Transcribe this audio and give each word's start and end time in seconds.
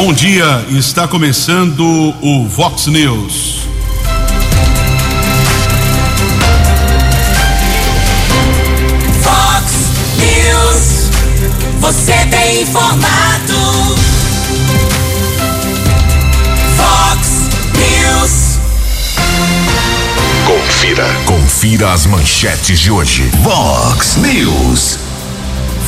Bom 0.00 0.12
dia, 0.12 0.64
está 0.68 1.08
começando 1.08 1.82
o 2.22 2.46
Vox 2.46 2.86
News. 2.86 3.62
Vox 9.20 9.72
News, 10.20 11.10
você 11.80 12.14
tem 12.30 12.62
informado. 12.62 13.96
Vox 16.76 17.50
News. 17.74 18.60
Confira, 20.46 21.08
confira 21.26 21.92
as 21.92 22.06
manchetes 22.06 22.78
de 22.78 22.92
hoje. 22.92 23.28
Vox 23.42 24.14
News. 24.14 25.07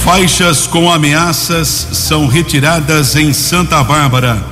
Faixas 0.04 0.66
com 0.66 0.90
ameaças 0.90 1.68
são 1.92 2.26
retiradas 2.26 3.14
em 3.16 3.34
Santa 3.34 3.84
Bárbara. 3.84 4.42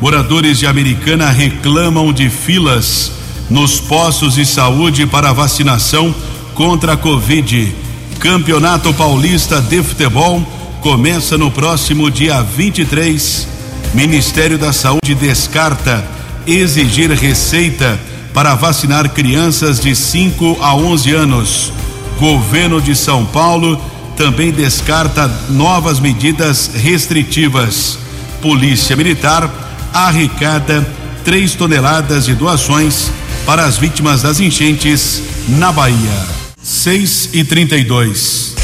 Moradores 0.00 0.58
de 0.58 0.66
Americana 0.66 1.30
reclamam 1.30 2.10
de 2.10 2.30
filas 2.30 3.12
nos 3.50 3.78
postos 3.78 4.34
de 4.34 4.46
saúde 4.46 5.06
para 5.06 5.32
vacinação 5.34 6.12
contra 6.54 6.94
a 6.94 6.96
Covid. 6.96 7.72
Campeonato 8.18 8.94
Paulista 8.94 9.60
de 9.60 9.82
Futebol 9.82 10.42
começa 10.80 11.36
no 11.36 11.50
próximo 11.50 12.10
dia 12.10 12.40
23. 12.40 13.46
Ministério 13.92 14.56
da 14.56 14.72
Saúde 14.72 15.14
descarta 15.14 16.02
exigir 16.46 17.10
receita 17.10 18.00
para 18.32 18.54
vacinar 18.54 19.10
crianças 19.10 19.78
de 19.78 19.94
5 19.94 20.58
a 20.62 20.74
11 20.74 21.12
anos. 21.12 21.72
Governo 22.18 22.80
de 22.80 22.96
São 22.96 23.26
Paulo 23.26 23.78
também 24.16 24.50
descarta 24.52 25.28
novas 25.50 26.00
medidas 26.00 26.70
restritivas. 26.74 27.98
Polícia 28.40 28.96
Militar 28.96 29.50
arrecada 29.92 30.86
3 31.24 31.54
toneladas 31.54 32.24
de 32.26 32.34
doações 32.34 33.10
para 33.46 33.64
as 33.64 33.78
vítimas 33.78 34.22
das 34.22 34.40
enchentes 34.40 35.22
na 35.48 35.70
Bahia. 35.72 36.26
6 36.62 37.30
e 37.32 37.44
32. 37.44 38.54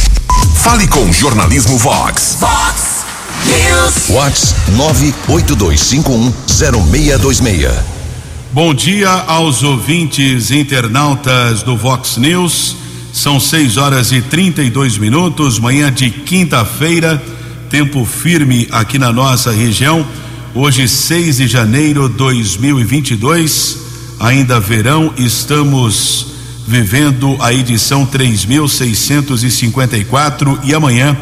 Fale 0.57 0.87
com 0.89 1.05
o 1.05 1.13
Jornalismo 1.13 1.79
Vox. 1.79 2.37
Vox 2.39 3.05
News. 3.47 4.09
Vox 4.09 4.55
982510626. 5.29 7.71
Bom 8.53 8.75
dia 8.75 9.11
aos 9.11 9.63
ouvintes 9.63 10.51
internautas 10.51 11.63
do 11.63 11.77
Vox 11.77 12.17
News. 12.17 12.75
São 13.13 13.41
6 13.41 13.77
horas 13.77 14.13
e 14.13 14.23
32 14.23 14.97
minutos, 14.97 15.59
manhã 15.59 15.93
de 15.93 16.11
quinta-feira, 16.11 17.21
tempo 17.69 18.05
firme 18.05 18.69
aqui 18.71 18.97
na 18.99 19.13
nossa 19.13 19.51
região. 19.51 20.07
Hoje, 20.55 20.87
6 20.89 21.39
de 21.39 21.49
janeiro 21.49 22.09
de 22.09 22.15
2022, 22.15 23.79
ainda 24.21 24.61
verão, 24.61 25.13
estamos 25.17 26.29
vivendo 26.67 27.37
a 27.41 27.53
edição 27.53 28.07
3654 28.07 30.61
e 30.63 30.73
amanhã 30.73 31.17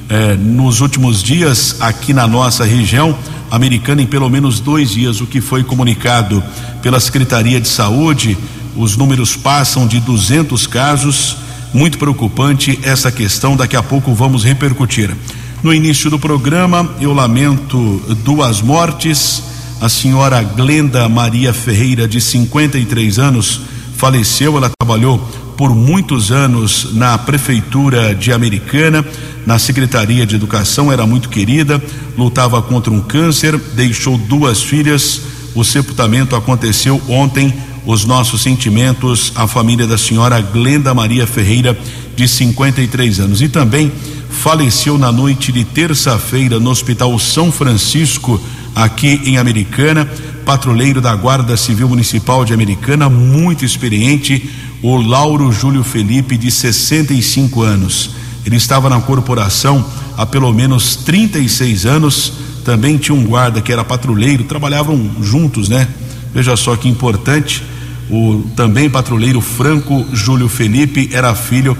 eh, 0.09 0.35
nos 0.35 0.81
últimos 0.81 1.21
dias 1.21 1.77
aqui 1.79 2.13
na 2.13 2.27
nossa 2.27 2.65
região 2.65 3.15
americana 3.51 4.01
em 4.01 4.07
pelo 4.07 4.29
menos 4.29 4.59
dois 4.59 4.91
dias, 4.91 5.19
o 5.19 5.27
que 5.27 5.41
foi 5.41 5.63
comunicado 5.63 6.41
pela 6.81 6.99
Secretaria 6.99 7.59
de 7.59 7.67
Saúde. 7.67 8.37
Os 8.75 8.95
números 8.95 9.35
passam 9.35 9.85
de 9.85 9.99
200 9.99 10.65
casos. 10.65 11.35
Muito 11.73 11.97
preocupante 11.97 12.79
essa 12.83 13.11
questão. 13.11 13.55
Daqui 13.55 13.75
a 13.75 13.83
pouco 13.83 14.13
vamos 14.13 14.43
repercutir. 14.43 15.13
No 15.61 15.73
início 15.73 16.09
do 16.09 16.17
programa, 16.17 16.95
eu 16.99 17.13
lamento 17.13 18.01
duas 18.23 18.61
mortes. 18.61 19.43
A 19.79 19.89
senhora 19.89 20.41
Glenda 20.41 21.07
Maria 21.09 21.53
Ferreira, 21.53 22.07
de 22.07 22.21
53 22.21 23.19
anos, 23.19 23.61
faleceu. 23.95 24.57
Ela 24.57 24.71
trabalhou 24.79 25.50
por 25.61 25.75
muitos 25.75 26.31
anos 26.31 26.87
na 26.91 27.15
prefeitura 27.19 28.15
de 28.15 28.33
Americana, 28.33 29.05
na 29.45 29.59
Secretaria 29.59 30.25
de 30.25 30.35
Educação, 30.35 30.91
era 30.91 31.05
muito 31.05 31.29
querida, 31.29 31.79
lutava 32.17 32.59
contra 32.63 32.91
um 32.91 32.99
câncer, 32.99 33.55
deixou 33.75 34.17
duas 34.17 34.63
filhas. 34.63 35.21
O 35.53 35.63
sepultamento 35.63 36.35
aconteceu 36.35 36.99
ontem. 37.07 37.53
Os 37.85 38.05
nossos 38.05 38.41
sentimentos 38.41 39.31
à 39.35 39.45
família 39.45 39.85
da 39.85 39.99
senhora 39.99 40.41
Glenda 40.41 40.95
Maria 40.95 41.27
Ferreira, 41.27 41.77
de 42.15 42.27
53 42.27 43.19
anos. 43.19 43.39
E 43.39 43.47
também 43.47 43.91
faleceu 44.31 44.97
na 44.97 45.11
noite 45.11 45.51
de 45.51 45.63
terça-feira 45.63 46.59
no 46.59 46.71
Hospital 46.71 47.19
São 47.19 47.51
Francisco, 47.51 48.41
aqui 48.73 49.21
em 49.25 49.37
Americana, 49.37 50.09
patrulheiro 50.43 50.99
da 50.99 51.13
Guarda 51.15 51.55
Civil 51.55 51.87
Municipal 51.87 52.43
de 52.43 52.51
Americana, 52.51 53.09
muito 53.09 53.63
experiente, 53.63 54.49
o 54.81 54.97
Lauro 54.97 55.51
Júlio 55.51 55.83
Felipe, 55.83 56.37
de 56.37 56.49
65 56.49 57.61
anos. 57.61 58.11
Ele 58.45 58.55
estava 58.55 58.89
na 58.89 58.99
corporação 58.99 59.85
há 60.17 60.25
pelo 60.25 60.51
menos 60.51 60.95
36 60.95 61.85
anos. 61.85 62.33
Também 62.65 62.97
tinha 62.97 63.15
um 63.15 63.23
guarda 63.23 63.61
que 63.61 63.71
era 63.71 63.83
patrulheiro, 63.83 64.43
trabalhavam 64.43 65.11
juntos, 65.21 65.69
né? 65.69 65.87
Veja 66.33 66.55
só 66.55 66.75
que 66.75 66.87
importante. 66.89 67.63
O 68.09 68.43
também 68.55 68.89
patrulheiro 68.89 69.39
Franco 69.39 70.05
Júlio 70.11 70.49
Felipe 70.49 71.09
era 71.13 71.33
filho 71.35 71.77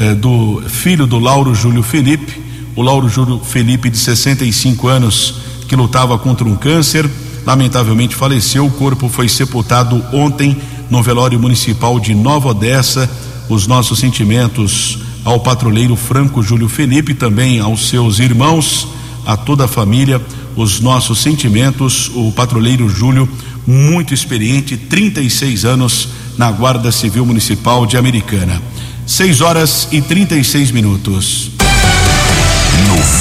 eh, 0.00 0.14
do 0.14 0.62
filho 0.68 1.06
do 1.06 1.18
Lauro 1.18 1.54
Júlio 1.54 1.82
Felipe. 1.82 2.40
O 2.76 2.82
Lauro 2.82 3.08
Júlio 3.08 3.40
Felipe, 3.40 3.90
de 3.90 3.98
65 3.98 4.86
anos, 4.86 5.34
que 5.66 5.74
lutava 5.74 6.16
contra 6.16 6.46
um 6.46 6.54
câncer, 6.54 7.10
lamentavelmente 7.44 8.14
faleceu. 8.14 8.66
O 8.66 8.70
corpo 8.70 9.08
foi 9.08 9.28
sepultado 9.28 10.02
ontem 10.12 10.56
no 10.90 11.02
velório 11.02 11.38
municipal 11.38 11.98
de 12.00 12.14
Nova 12.14 12.48
Odessa. 12.48 13.10
Os 13.48 13.66
nossos 13.66 13.98
sentimentos 13.98 14.98
ao 15.24 15.40
patrulheiro 15.40 15.96
Franco 15.96 16.42
Júlio 16.42 16.68
Felipe, 16.68 17.14
também 17.14 17.60
aos 17.60 17.88
seus 17.88 18.18
irmãos, 18.18 18.88
a 19.26 19.36
toda 19.36 19.64
a 19.64 19.68
família, 19.68 20.20
os 20.56 20.80
nossos 20.80 21.18
sentimentos. 21.18 22.10
O 22.14 22.32
patrulheiro 22.32 22.88
Júlio, 22.88 23.28
muito 23.66 24.14
experiente, 24.14 24.76
36 24.76 25.64
anos 25.64 26.08
na 26.36 26.50
Guarda 26.50 26.92
Civil 26.92 27.26
Municipal 27.26 27.84
de 27.84 27.96
Americana. 27.96 28.62
6 29.06 29.40
horas 29.40 29.88
e 29.90 30.00
36 30.00 30.70
minutos. 30.70 31.57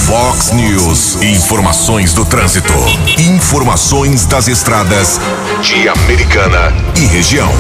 Fox 0.08 0.54
News, 0.54 1.22
informações 1.22 2.14
do 2.14 2.24
trânsito. 2.24 2.72
Informações 3.20 4.26
das 4.26 4.48
estradas 4.48 5.20
de 5.62 5.90
Americana 5.90 6.74
e 6.96 7.06
região. 7.08 7.52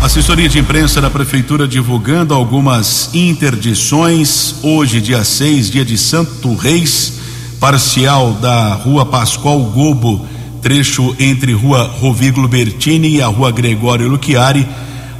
Assessoria 0.00 0.48
de 0.48 0.58
imprensa 0.58 0.98
da 0.98 1.10
Prefeitura 1.10 1.68
divulgando 1.68 2.32
algumas 2.32 3.10
interdições. 3.12 4.54
Hoje, 4.62 4.98
dia 4.98 5.22
6, 5.22 5.70
dia 5.70 5.84
de 5.84 5.98
Santo 5.98 6.54
Reis, 6.54 7.18
parcial 7.60 8.32
da 8.32 8.72
Rua 8.72 9.04
Pascoal 9.04 9.60
Gobo, 9.60 10.26
trecho 10.62 11.14
entre 11.18 11.52
Rua 11.52 11.82
Rovígulo 12.00 12.48
Bertini 12.48 13.16
e 13.16 13.20
a 13.20 13.26
Rua 13.26 13.52
Gregório 13.52 14.08
Luchiari. 14.08 14.66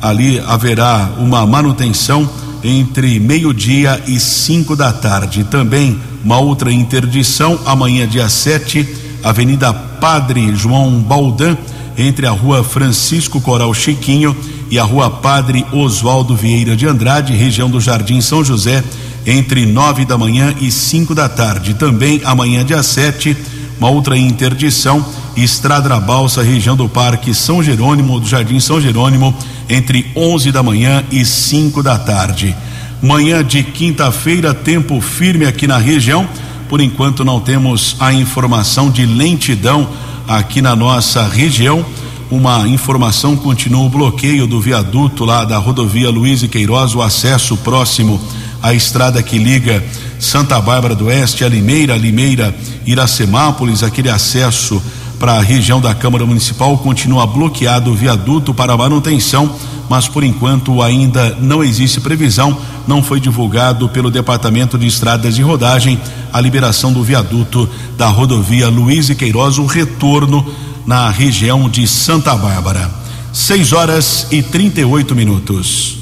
Ali 0.00 0.42
haverá 0.46 1.10
uma 1.18 1.46
manutenção 1.46 2.26
entre 2.66 3.20
meio-dia 3.20 4.02
e 4.06 4.18
cinco 4.18 4.74
da 4.74 4.92
tarde. 4.92 5.44
Também 5.44 5.98
uma 6.24 6.38
outra 6.38 6.72
interdição 6.72 7.58
amanhã, 7.64 8.06
dia 8.06 8.28
7, 8.28 8.86
Avenida 9.22 9.72
Padre 9.72 10.54
João 10.54 11.00
Baldan, 11.00 11.56
entre 11.96 12.26
a 12.26 12.30
Rua 12.30 12.64
Francisco 12.64 13.40
Coral 13.40 13.72
Chiquinho 13.72 14.36
e 14.70 14.78
a 14.78 14.84
Rua 14.84 15.08
Padre 15.08 15.64
Oswaldo 15.72 16.34
Vieira 16.34 16.76
de 16.76 16.86
Andrade, 16.86 17.32
região 17.32 17.70
do 17.70 17.80
Jardim 17.80 18.20
São 18.20 18.44
José, 18.44 18.82
entre 19.24 19.64
nove 19.66 20.04
da 20.04 20.18
manhã 20.18 20.54
e 20.60 20.70
cinco 20.70 21.14
da 21.14 21.28
tarde. 21.28 21.74
Também 21.74 22.20
amanhã, 22.24 22.64
dia 22.64 22.82
7, 22.82 23.36
uma 23.78 23.90
outra 23.90 24.16
interdição, 24.16 25.04
Estrada 25.36 25.90
da 25.90 26.00
Balsa, 26.00 26.42
região 26.42 26.74
do 26.74 26.88
Parque 26.88 27.34
São 27.34 27.62
Jerônimo, 27.62 28.18
do 28.18 28.26
Jardim 28.26 28.58
São 28.58 28.80
Jerônimo, 28.80 29.36
entre 29.68 30.10
11 30.14 30.52
da 30.52 30.62
manhã 30.62 31.04
e 31.10 31.24
cinco 31.24 31.82
da 31.82 31.98
tarde. 31.98 32.56
Manhã 33.02 33.44
de 33.44 33.62
quinta-feira, 33.62 34.54
tempo 34.54 35.00
firme 35.00 35.46
aqui 35.46 35.66
na 35.66 35.78
região. 35.78 36.28
Por 36.68 36.80
enquanto 36.80 37.24
não 37.24 37.40
temos 37.40 37.96
a 38.00 38.12
informação 38.12 38.90
de 38.90 39.06
lentidão 39.06 39.88
aqui 40.26 40.60
na 40.60 40.74
nossa 40.74 41.26
região 41.28 41.84
uma 42.30 42.66
informação 42.66 43.36
continua 43.36 43.84
o 43.84 43.88
bloqueio 43.88 44.46
do 44.46 44.60
viaduto 44.60 45.24
lá 45.24 45.44
da 45.44 45.58
rodovia 45.58 46.10
Luiz 46.10 46.42
e 46.42 46.48
Queiroz, 46.48 46.94
o 46.94 47.00
acesso 47.00 47.56
próximo 47.58 48.20
à 48.60 48.74
estrada 48.74 49.22
que 49.22 49.38
liga 49.38 49.84
Santa 50.18 50.60
Bárbara 50.60 50.94
do 50.94 51.06
Oeste 51.06 51.44
a 51.44 51.48
Limeira, 51.48 51.96
Limeira, 51.96 52.54
Iracemápolis, 52.84 53.84
aquele 53.84 54.10
acesso 54.10 54.82
para 55.18 55.32
a 55.32 55.40
região 55.40 55.80
da 55.80 55.94
Câmara 55.94 56.26
Municipal 56.26 56.76
continua 56.78 57.26
bloqueado 57.26 57.90
o 57.90 57.94
viaduto 57.94 58.52
para 58.52 58.76
manutenção, 58.76 59.54
mas 59.88 60.08
por 60.08 60.22
enquanto 60.22 60.82
ainda 60.82 61.36
não 61.40 61.64
existe 61.64 62.00
previsão, 62.00 62.56
não 62.86 63.02
foi 63.02 63.18
divulgado 63.18 63.88
pelo 63.88 64.10
Departamento 64.10 64.78
de 64.78 64.86
Estradas 64.86 65.34
de 65.34 65.42
Rodagem 65.42 65.98
a 66.32 66.40
liberação 66.40 66.92
do 66.92 67.02
viaduto 67.02 67.68
da 67.96 68.08
rodovia 68.08 68.68
Luiz 68.68 69.08
e 69.08 69.14
Queiroz, 69.14 69.58
o 69.58 69.66
retorno 69.66 70.46
na 70.86 71.10
região 71.10 71.68
de 71.68 71.86
Santa 71.86 72.34
Bárbara. 72.36 72.90
6 73.32 73.72
horas 73.72 74.26
e 74.30 74.42
38 74.42 75.14
minutos. 75.14 75.98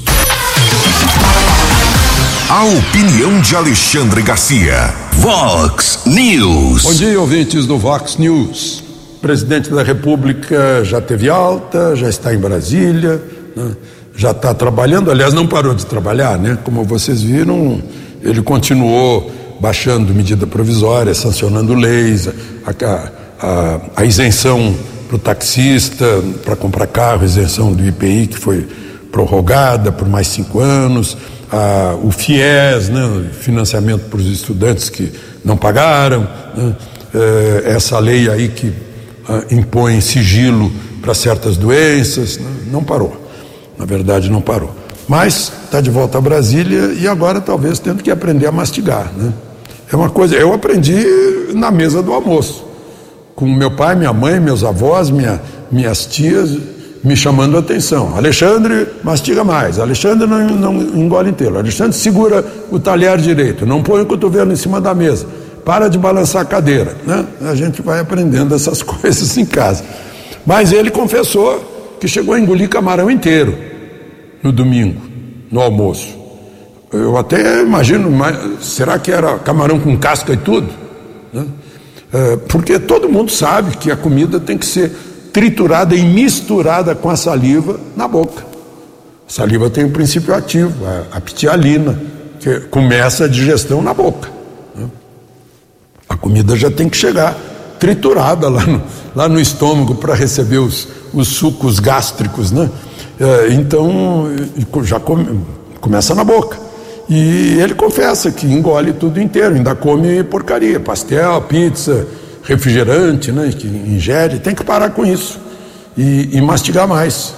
A 2.47 2.63
opinião 2.63 3.41
de 3.41 3.55
Alexandre 3.55 4.21
Garcia. 4.21 4.93
Vox 5.13 6.01
News. 6.05 6.83
Bom 6.83 6.93
dia, 6.93 7.19
ouvintes 7.19 7.65
do 7.65 7.77
Vox 7.77 8.17
News. 8.17 8.84
Presidente 9.25 9.71
da 9.71 9.81
República 9.81 10.83
já 10.83 11.01
teve 11.01 11.27
alta, 11.27 11.95
já 11.95 12.07
está 12.07 12.31
em 12.31 12.37
Brasília, 12.37 13.19
né? 13.55 13.71
já 14.15 14.29
está 14.29 14.53
trabalhando. 14.53 15.09
Aliás, 15.09 15.33
não 15.33 15.47
parou 15.47 15.73
de 15.73 15.83
trabalhar, 15.83 16.37
né? 16.37 16.59
Como 16.63 16.83
vocês 16.83 17.23
viram, 17.23 17.81
ele 18.21 18.43
continuou 18.43 19.31
baixando 19.59 20.13
medida 20.13 20.45
provisória, 20.45 21.11
sancionando 21.15 21.73
leis, 21.73 22.27
a, 22.27 22.85
a, 22.85 23.11
a, 23.41 23.81
a 23.95 24.05
isenção 24.05 24.75
para 25.07 25.15
o 25.15 25.17
taxista, 25.17 26.05
para 26.43 26.55
comprar 26.55 26.85
carro, 26.85 27.25
isenção 27.25 27.73
do 27.73 27.83
IPI 27.83 28.27
que 28.27 28.37
foi 28.37 28.67
prorrogada 29.11 29.91
por 29.91 30.07
mais 30.07 30.27
cinco 30.27 30.59
anos, 30.59 31.17
a, 31.51 31.95
o 31.99 32.11
FIES, 32.11 32.89
né, 32.89 33.25
financiamento 33.31 34.03
para 34.07 34.19
os 34.19 34.27
estudantes 34.27 34.87
que 34.87 35.11
não 35.43 35.57
pagaram, 35.57 36.27
né, 36.55 36.75
é, 37.15 37.71
essa 37.71 37.97
lei 37.97 38.29
aí 38.29 38.49
que 38.49 38.84
a, 39.27 39.53
impõe 39.53 40.01
sigilo 40.01 40.71
para 41.01 41.13
certas 41.13 41.57
doenças, 41.57 42.37
né, 42.37 42.49
não 42.71 42.83
parou. 42.83 43.15
Na 43.77 43.85
verdade, 43.85 44.29
não 44.29 44.41
parou. 44.41 44.71
Mas 45.07 45.51
está 45.65 45.81
de 45.81 45.89
volta 45.89 46.17
a 46.17 46.21
Brasília 46.21 46.93
e 46.99 47.07
agora 47.07 47.39
talvez 47.39 47.79
tendo 47.79 48.01
que 48.01 48.09
aprender 48.09 48.47
a 48.47 48.51
mastigar. 48.51 49.11
Né? 49.15 49.33
É 49.91 49.95
uma 49.95 50.09
coisa, 50.09 50.35
eu 50.35 50.53
aprendi 50.53 51.05
na 51.53 51.69
mesa 51.69 52.01
do 52.01 52.11
almoço 52.13 52.65
com 53.35 53.45
meu 53.45 53.69
pai, 53.69 53.95
minha 53.95 54.13
mãe, 54.13 54.39
meus 54.39 54.63
avós, 54.63 55.11
minha, 55.11 55.41
minhas 55.69 56.05
tias 56.05 56.57
me 57.03 57.15
chamando 57.15 57.57
a 57.57 57.59
atenção. 57.59 58.15
Alexandre, 58.15 58.87
mastiga 59.03 59.43
mais. 59.43 59.77
Alexandre 59.77 60.25
não, 60.25 60.47
não 60.47 60.73
engole 60.81 61.29
inteiro. 61.29 61.57
Alexandre, 61.57 61.95
segura 61.95 62.43
o 62.71 62.79
talher 62.79 63.17
direito. 63.17 63.65
Não 63.65 63.83
põe 63.83 64.01
o 64.01 64.05
cotovelo 64.05 64.51
em 64.51 64.55
cima 64.55 64.79
da 64.79 64.93
mesa. 64.93 65.27
Para 65.65 65.89
de 65.89 65.97
balançar 65.97 66.43
a 66.43 66.45
cadeira. 66.45 66.95
Né? 67.05 67.25
A 67.41 67.55
gente 67.55 67.81
vai 67.81 67.99
aprendendo 67.99 68.53
essas 68.53 68.81
coisas 68.83 69.37
em 69.37 69.45
casa. 69.45 69.83
Mas 70.45 70.71
ele 70.71 70.91
confessou 70.91 71.97
que 71.99 72.07
chegou 72.07 72.35
a 72.35 72.39
engolir 72.39 72.69
camarão 72.69 73.09
inteiro 73.09 73.57
no 74.43 74.51
domingo, 74.51 75.01
no 75.51 75.59
almoço. 75.59 76.15
Eu 76.93 77.17
até 77.17 77.61
imagino, 77.61 78.09
será 78.61 78.99
que 78.99 79.11
era 79.11 79.39
camarão 79.39 79.79
com 79.79 79.97
casca 79.97 80.33
e 80.33 80.37
tudo? 80.37 80.69
Né? 81.33 81.45
É, 82.13 82.37
porque 82.47 82.79
todo 82.79 83.09
mundo 83.09 83.31
sabe 83.31 83.75
que 83.75 83.91
a 83.91 83.95
comida 83.97 84.39
tem 84.39 84.57
que 84.57 84.65
ser 84.65 84.91
triturada 85.33 85.95
e 85.95 86.01
misturada 86.01 86.95
com 86.95 87.09
a 87.09 87.17
saliva 87.17 87.77
na 87.95 88.07
boca. 88.07 88.45
A 89.27 89.31
saliva 89.31 89.69
tem 89.69 89.83
um 89.83 89.91
princípio 89.91 90.33
ativo, 90.33 90.85
a, 91.11 91.19
ptialina, 91.19 91.99
que 92.39 92.61
começa 92.69 93.25
a 93.25 93.27
digestão 93.27 93.81
na 93.81 93.93
boca. 93.93 94.34
Comida 96.25 96.55
já 96.55 96.71
tem 96.71 96.89
que 96.89 96.97
chegar 96.97 97.37
triturada 97.79 98.49
lá 98.49 98.65
no, 98.65 98.81
lá 99.15 99.29
no 99.29 99.39
estômago 99.39 99.93
para 99.93 100.15
receber 100.15 100.57
os, 100.57 100.87
os 101.13 101.27
sucos 101.27 101.77
gástricos, 101.77 102.51
né? 102.51 102.67
É, 103.19 103.53
então 103.53 104.25
já 104.81 104.99
come, 104.99 105.41
começa 105.79 106.15
na 106.15 106.23
boca. 106.23 106.57
E 107.07 107.59
ele 107.61 107.75
confessa 107.75 108.31
que 108.31 108.47
engole 108.47 108.91
tudo 108.93 109.21
inteiro, 109.21 109.53
ainda 109.53 109.75
come 109.75 110.23
porcaria, 110.23 110.79
pastel, 110.79 111.39
pizza, 111.43 112.07
refrigerante, 112.41 113.31
né, 113.31 113.51
que 113.55 113.67
ingere, 113.67 114.39
tem 114.39 114.55
que 114.55 114.63
parar 114.63 114.89
com 114.89 115.05
isso 115.05 115.39
e, 115.95 116.35
e 116.35 116.41
mastigar 116.41 116.87
mais. 116.87 117.35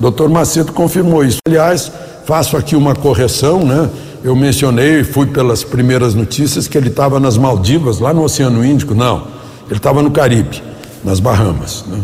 Doutor 0.00 0.30
Macedo 0.30 0.72
confirmou 0.72 1.22
isso. 1.22 1.40
Aliás, 1.46 1.92
faço 2.24 2.56
aqui 2.56 2.74
uma 2.74 2.94
correção, 2.94 3.62
né? 3.66 3.90
Eu 4.22 4.36
mencionei, 4.36 5.02
fui 5.02 5.26
pelas 5.26 5.64
primeiras 5.64 6.14
notícias 6.14 6.68
que 6.68 6.76
ele 6.76 6.88
estava 6.88 7.18
nas 7.18 7.38
Maldivas, 7.38 7.98
lá 7.98 8.12
no 8.12 8.22
Oceano 8.22 8.64
Índico. 8.64 8.94
Não, 8.94 9.26
ele 9.66 9.78
estava 9.78 10.02
no 10.02 10.10
Caribe, 10.10 10.62
nas 11.02 11.20
Bahamas, 11.20 11.84
né? 11.86 12.00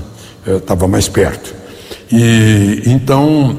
Estava 0.56 0.88
mais 0.88 1.08
perto. 1.08 1.54
E 2.10 2.82
então 2.86 3.58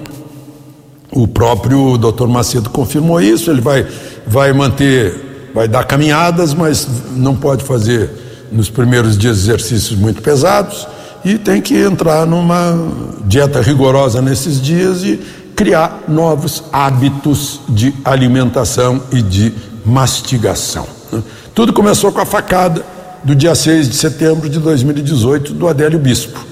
o 1.11 1.27
próprio 1.27 1.97
doutor 1.97 2.27
Macedo 2.27 2.69
confirmou 2.69 3.21
isso, 3.21 3.51
ele 3.51 3.61
vai, 3.61 3.85
vai 4.25 4.53
manter, 4.53 5.49
vai 5.53 5.67
dar 5.67 5.83
caminhadas, 5.83 6.53
mas 6.53 6.87
não 7.15 7.35
pode 7.35 7.63
fazer 7.63 8.09
nos 8.51 8.69
primeiros 8.69 9.17
dias 9.17 9.37
exercícios 9.37 9.97
muito 9.97 10.21
pesados 10.21 10.87
e 11.23 11.37
tem 11.37 11.61
que 11.61 11.75
entrar 11.75 12.25
numa 12.25 12.73
dieta 13.25 13.61
rigorosa 13.61 14.21
nesses 14.21 14.61
dias 14.61 15.03
e 15.03 15.19
criar 15.57 16.03
novos 16.07 16.63
hábitos 16.71 17.59
de 17.67 17.91
alimentação 18.05 19.01
e 19.11 19.23
de 19.23 19.51
mastigação. 19.83 20.85
Tudo 21.55 21.73
começou 21.73 22.11
com 22.11 22.21
a 22.21 22.25
facada 22.25 22.85
do 23.23 23.33
dia 23.33 23.55
6 23.55 23.89
de 23.89 23.95
setembro 23.95 24.47
de 24.47 24.59
2018 24.59 25.55
do 25.55 25.67
Adélio 25.67 25.97
Bispo. 25.97 26.45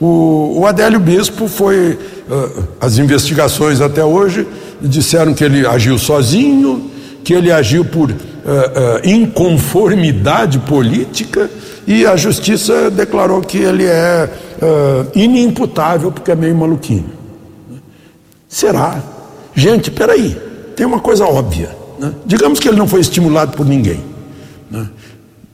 O, 0.00 0.60
o 0.60 0.66
Adélio 0.66 0.98
Bispo 0.98 1.46
foi 1.46 1.92
uh, 1.92 2.64
as 2.80 2.96
investigações 2.96 3.82
até 3.82 4.02
hoje 4.02 4.46
disseram 4.80 5.34
que 5.34 5.44
ele 5.44 5.66
agiu 5.66 5.98
sozinho, 5.98 6.90
que 7.22 7.34
ele 7.34 7.52
agiu 7.52 7.84
por 7.84 8.10
uh, 8.10 8.14
uh, 8.14 8.16
inconformidade 9.04 10.58
política 10.60 11.50
e 11.86 12.06
a 12.06 12.16
justiça 12.16 12.90
declarou 12.90 13.42
que 13.42 13.58
ele 13.58 13.84
é 13.84 14.28
inimputável 15.14 16.10
porque 16.10 16.30
é 16.30 16.34
meio 16.34 16.56
maluquinho. 16.56 17.15
Será? 18.56 19.02
Gente, 19.54 19.90
peraí, 19.90 20.34
tem 20.74 20.86
uma 20.86 20.98
coisa 20.98 21.26
óbvia. 21.26 21.76
Né? 21.98 22.10
Digamos 22.24 22.58
que 22.58 22.66
ele 22.66 22.78
não 22.78 22.88
foi 22.88 23.00
estimulado 23.00 23.54
por 23.54 23.66
ninguém. 23.66 24.02
Né? 24.70 24.88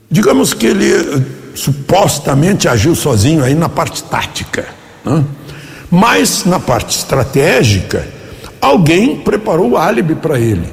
Digamos 0.08 0.54
que 0.54 0.66
ele 0.66 1.26
supostamente 1.52 2.68
agiu 2.68 2.94
sozinho 2.94 3.42
aí 3.42 3.56
na 3.56 3.68
parte 3.68 4.04
tática. 4.04 4.66
Né? 5.04 5.24
Mas 5.90 6.44
na 6.44 6.60
parte 6.60 6.96
estratégica, 6.96 8.06
alguém 8.60 9.16
preparou 9.16 9.70
o 9.70 9.76
álibi 9.76 10.14
para 10.14 10.38
ele. 10.38 10.72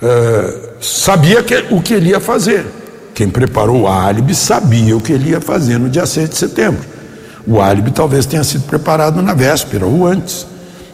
É, 0.00 0.74
sabia 0.80 1.42
que, 1.42 1.64
o 1.72 1.82
que 1.82 1.94
ele 1.94 2.10
ia 2.10 2.20
fazer. 2.20 2.64
Quem 3.12 3.28
preparou 3.28 3.80
o 3.80 3.88
álibi 3.88 4.36
sabia 4.36 4.96
o 4.96 5.00
que 5.00 5.12
ele 5.12 5.30
ia 5.30 5.40
fazer 5.40 5.80
no 5.80 5.88
dia 5.88 6.06
6 6.06 6.30
de 6.30 6.36
setembro. 6.36 6.84
O 7.44 7.60
álibi 7.60 7.90
talvez 7.90 8.24
tenha 8.24 8.44
sido 8.44 8.62
preparado 8.68 9.20
na 9.20 9.34
véspera 9.34 9.84
ou 9.84 10.06
antes, 10.06 10.51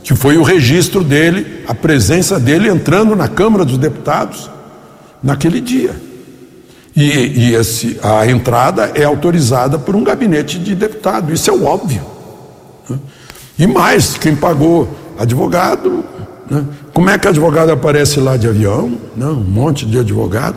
que 0.08 0.14
foi 0.14 0.38
o 0.38 0.42
registro 0.42 1.04
dele, 1.04 1.64
a 1.68 1.74
presença 1.74 2.40
dele 2.40 2.66
entrando 2.66 3.14
na 3.14 3.28
Câmara 3.28 3.62
dos 3.62 3.76
Deputados 3.76 4.50
naquele 5.22 5.60
dia. 5.60 5.94
E, 6.96 7.02
e 7.02 7.54
esse, 7.54 8.00
a 8.02 8.26
entrada 8.26 8.90
é 8.94 9.04
autorizada 9.04 9.78
por 9.78 9.94
um 9.94 10.02
gabinete 10.02 10.58
de 10.58 10.74
deputado, 10.74 11.30
isso 11.30 11.50
é 11.50 11.52
o 11.52 11.62
óbvio. 11.66 12.00
Né? 12.88 12.98
E 13.58 13.66
mais, 13.66 14.16
quem 14.16 14.34
pagou 14.34 14.88
advogado, 15.18 16.02
né? 16.50 16.64
como 16.94 17.10
é 17.10 17.18
que 17.18 17.28
advogado 17.28 17.70
aparece 17.70 18.18
lá 18.18 18.38
de 18.38 18.48
avião? 18.48 18.98
Não, 19.14 19.32
um 19.32 19.44
monte 19.44 19.84
de 19.84 19.98
advogado. 19.98 20.56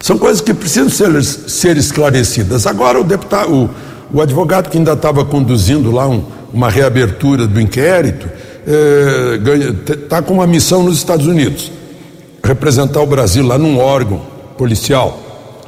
São 0.00 0.16
coisas 0.16 0.40
que 0.40 0.54
precisam 0.54 0.88
ser, 0.88 1.22
ser 1.22 1.76
esclarecidas. 1.76 2.66
Agora, 2.66 2.98
o, 2.98 3.04
deputado, 3.04 3.52
o, 3.52 3.70
o 4.10 4.22
advogado 4.22 4.70
que 4.70 4.78
ainda 4.78 4.94
estava 4.94 5.22
conduzindo 5.22 5.90
lá 5.90 6.08
um, 6.08 6.24
uma 6.50 6.70
reabertura 6.70 7.46
do 7.46 7.60
inquérito 7.60 8.26
está 8.66 10.18
é, 10.18 10.22
com 10.22 10.34
uma 10.34 10.46
missão 10.46 10.82
nos 10.82 10.96
Estados 10.96 11.26
Unidos 11.26 11.70
representar 12.44 13.00
o 13.00 13.06
Brasil 13.06 13.46
lá 13.46 13.56
num 13.56 13.78
órgão 13.78 14.20
policial, 14.58 15.18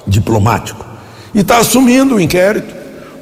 diplomático. 0.07 0.85
E 1.35 1.41
está 1.41 1.59
assumindo 1.59 2.17
o 2.17 2.21
inquérito 2.21 2.75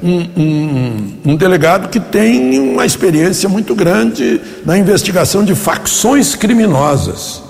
um, 0.03 0.19
um, 0.37 1.31
um, 1.31 1.35
delegado 1.35 1.89
que 1.89 1.99
tem 1.99 2.59
uma 2.59 2.85
experiência 2.85 3.47
muito 3.47 3.73
grande 3.73 4.41
na 4.65 4.77
investigação 4.77 5.43
de 5.43 5.55
facções 5.55 6.35
criminosas, 6.35 7.41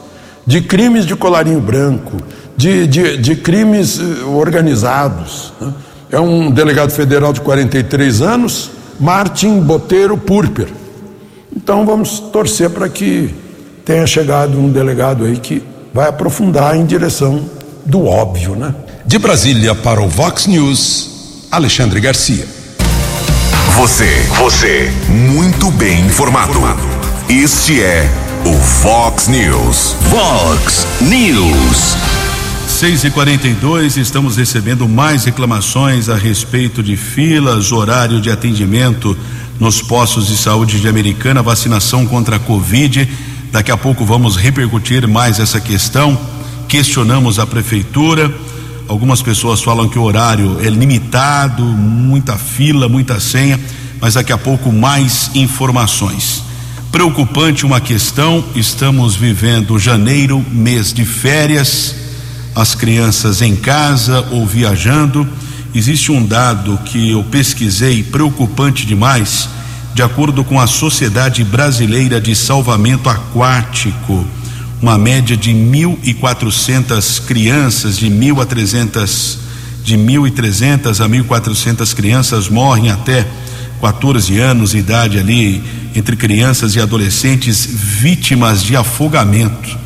de 0.46 0.62
crimes 0.62 1.06
de 1.06 1.16
colarinho 1.16 1.60
branco, 1.60 2.18
de, 2.56 2.88
de, 2.88 3.18
de 3.18 3.36
crimes 3.36 4.00
eh, 4.00 4.24
organizados. 4.26 5.52
Né? 5.60 5.74
É 6.12 6.20
um 6.20 6.52
delegado 6.52 6.92
federal 6.92 7.34
de 7.34 7.42
43 7.42 8.22
anos, 8.22 8.72
Martin 9.00 9.60
Boteiro 9.60 10.18
Purper. 10.18 10.68
Então 11.66 11.84
vamos 11.84 12.20
torcer 12.20 12.70
para 12.70 12.88
que 12.88 13.34
tenha 13.84 14.06
chegado 14.06 14.60
um 14.60 14.72
delegado 14.72 15.26
aí 15.26 15.36
que 15.36 15.64
vai 15.92 16.08
aprofundar 16.08 16.76
em 16.76 16.86
direção 16.86 17.44
do 17.84 18.06
óbvio, 18.06 18.56
né? 18.56 18.72
De 19.04 19.18
Brasília 19.18 19.74
para 19.74 20.00
o 20.00 20.08
Vox 20.08 20.46
News, 20.46 21.48
Alexandre 21.52 22.00
Garcia. 22.00 22.46
Você, 23.78 24.28
você, 24.38 24.92
muito 25.10 25.72
bem 25.72 26.06
informado. 26.06 26.54
Este 27.28 27.82
é 27.82 28.08
o 28.46 28.54
Vox 28.84 29.28
News. 29.28 29.96
Vox 30.12 30.86
News. 31.02 31.98
6 32.68 33.06
e 33.06 33.10
42 33.10 33.98
estamos 33.98 34.38
recebendo 34.38 34.88
mais 34.88 35.26
reclamações 35.26 36.10
a 36.10 36.16
respeito 36.16 36.84
de 36.84 36.96
filas, 36.96 37.72
horário 37.72 38.22
de 38.22 38.30
atendimento 38.30 39.18
nos 39.60 39.82
postos 39.82 40.28
de 40.28 40.38
saúde 40.38 40.80
de 40.80 40.88
Americana, 40.88 41.42
vacinação 41.42 42.06
contra 42.06 42.36
a 42.36 42.40
Covid. 42.40 43.08
Daqui 43.52 43.72
a 43.72 43.78
pouco 43.78 44.06
vamos 44.06 44.36
repercutir 44.36 45.08
mais 45.08 45.40
essa 45.40 45.60
questão. 45.60 46.18
Questionamos 46.68 47.40
a 47.40 47.46
prefeitura. 47.48 48.34
Algumas 48.88 49.22
pessoas 49.22 49.62
falam 49.62 49.90
que 49.90 49.98
o 49.98 50.04
horário 50.04 50.60
é 50.62 50.70
limitado, 50.70 51.64
muita 51.64 52.38
fila, 52.38 52.88
muita 52.88 53.20
senha, 53.20 53.60
mas 54.00 54.14
daqui 54.14 54.32
a 54.32 54.38
pouco 54.38 54.72
mais 54.72 55.32
informações. 55.34 56.44
Preocupante 56.92 57.66
uma 57.66 57.82
questão, 57.82 58.44
estamos 58.56 59.16
vivendo 59.16 59.80
janeiro, 59.80 60.46
mês 60.52 60.94
de 60.94 61.04
férias 61.04 62.06
as 62.56 62.74
crianças 62.74 63.42
em 63.42 63.56
casa 63.56 64.26
ou 64.32 64.46
viajando. 64.48 65.28
Existe 65.76 66.10
um 66.10 66.26
dado 66.26 66.80
que 66.86 67.12
eu 67.12 67.22
pesquisei 67.22 68.02
preocupante 68.02 68.86
demais, 68.86 69.50
de 69.94 70.02
acordo 70.02 70.42
com 70.42 70.58
a 70.58 70.68
Sociedade 70.68 71.44
Brasileira 71.44 72.22
de 72.22 72.34
Salvamento 72.34 73.10
Aquático. 73.10 74.26
Uma 74.82 74.98
média 74.98 75.36
de 75.36 75.52
1.400 75.52 77.26
crianças, 77.26 77.98
de 77.98 78.10
1.000 78.10 78.42
a 78.42 78.46
300, 78.46 79.40
de 79.84 79.98
1.300 79.98 81.04
a 81.04 81.10
1.400 81.10 81.94
crianças 81.94 82.48
morrem 82.48 82.90
até 82.90 83.28
14 83.82 84.40
anos 84.40 84.72
de 84.72 84.78
idade 84.78 85.20
ali, 85.20 85.62
entre 85.94 86.16
crianças 86.16 86.74
e 86.76 86.80
adolescentes 86.80 87.66
vítimas 87.66 88.64
de 88.64 88.78
afogamento 88.78 89.78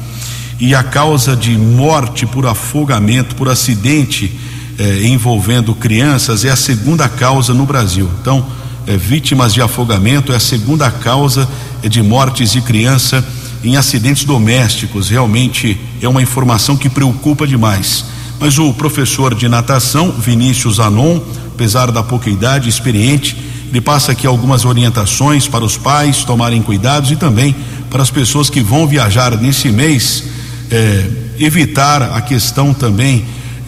e 0.60 0.75
a 0.75 0.84
causa 0.84 1.36
de 1.36 1.58
morte 1.58 2.27
por 2.27 2.46
afogamento, 2.46 3.34
por 3.34 3.50
acidente 3.50 4.38
eh, 4.79 5.07
envolvendo 5.07 5.75
crianças 5.75 6.45
é 6.45 6.50
a 6.50 6.55
segunda 6.55 7.09
causa 7.09 7.53
no 7.53 7.65
Brasil. 7.65 8.09
Então, 8.21 8.45
eh, 8.88 8.95
vítimas 8.95 9.53
de 9.53 9.62
afogamento 9.62 10.31
é 10.31 10.38
a 10.38 10.39
segunda 10.39 10.89
causa 10.89 11.48
eh, 11.83 11.89
de 11.89 12.01
mortes 12.01 12.53
de 12.53 12.62
criança 12.62 13.24
em 13.62 13.75
acidentes 13.75 14.24
domésticos. 14.24 15.09
Realmente 15.09 15.77
é 16.01 16.07
uma 16.07 16.21
informação 16.21 16.77
que 16.77 16.89
preocupa 16.89 17.45
demais. 17.45 18.05
Mas 18.39 18.57
o 18.57 18.74
professor 18.74 19.36
de 19.36 19.50
natação, 19.50 20.13
Vinícius 20.13 20.79
Anon, 20.79 21.19
apesar 21.53 21.91
da 21.91 22.01
pouca 22.01 22.29
idade, 22.29 22.69
experiente, 22.69 23.36
ele 23.69 23.81
passa 23.81 24.13
aqui 24.13 24.25
algumas 24.25 24.63
orientações 24.63 25.45
para 25.45 25.65
os 25.65 25.77
pais 25.77 26.24
tomarem 26.24 26.62
cuidados 26.62 27.12
e 27.12 27.17
também 27.17 27.53
para 27.89 28.01
as 28.01 28.09
pessoas 28.09 28.50
que 28.50 28.62
vão 28.62 28.88
viajar 28.88 29.36
nesse 29.36 29.69
mês 29.69 30.24
é, 30.71 31.05
evitar 31.38 32.01
a 32.01 32.21
questão 32.21 32.74
também 32.74 33.25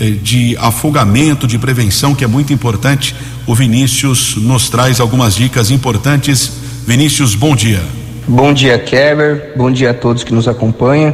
de 0.09 0.57
afogamento, 0.57 1.45
de 1.45 1.59
prevenção, 1.59 2.15
que 2.15 2.23
é 2.23 2.27
muito 2.27 2.51
importante. 2.51 3.15
O 3.45 3.53
Vinícius 3.53 4.35
nos 4.37 4.69
traz 4.69 4.99
algumas 4.99 5.35
dicas 5.35 5.69
importantes. 5.69 6.51
Vinícius, 6.87 7.35
bom 7.35 7.55
dia. 7.55 7.81
Bom 8.27 8.53
dia, 8.53 8.79
Kever. 8.79 9.53
Bom 9.55 9.71
dia 9.71 9.91
a 9.91 9.93
todos 9.93 10.23
que 10.23 10.33
nos 10.33 10.47
acompanham. 10.47 11.13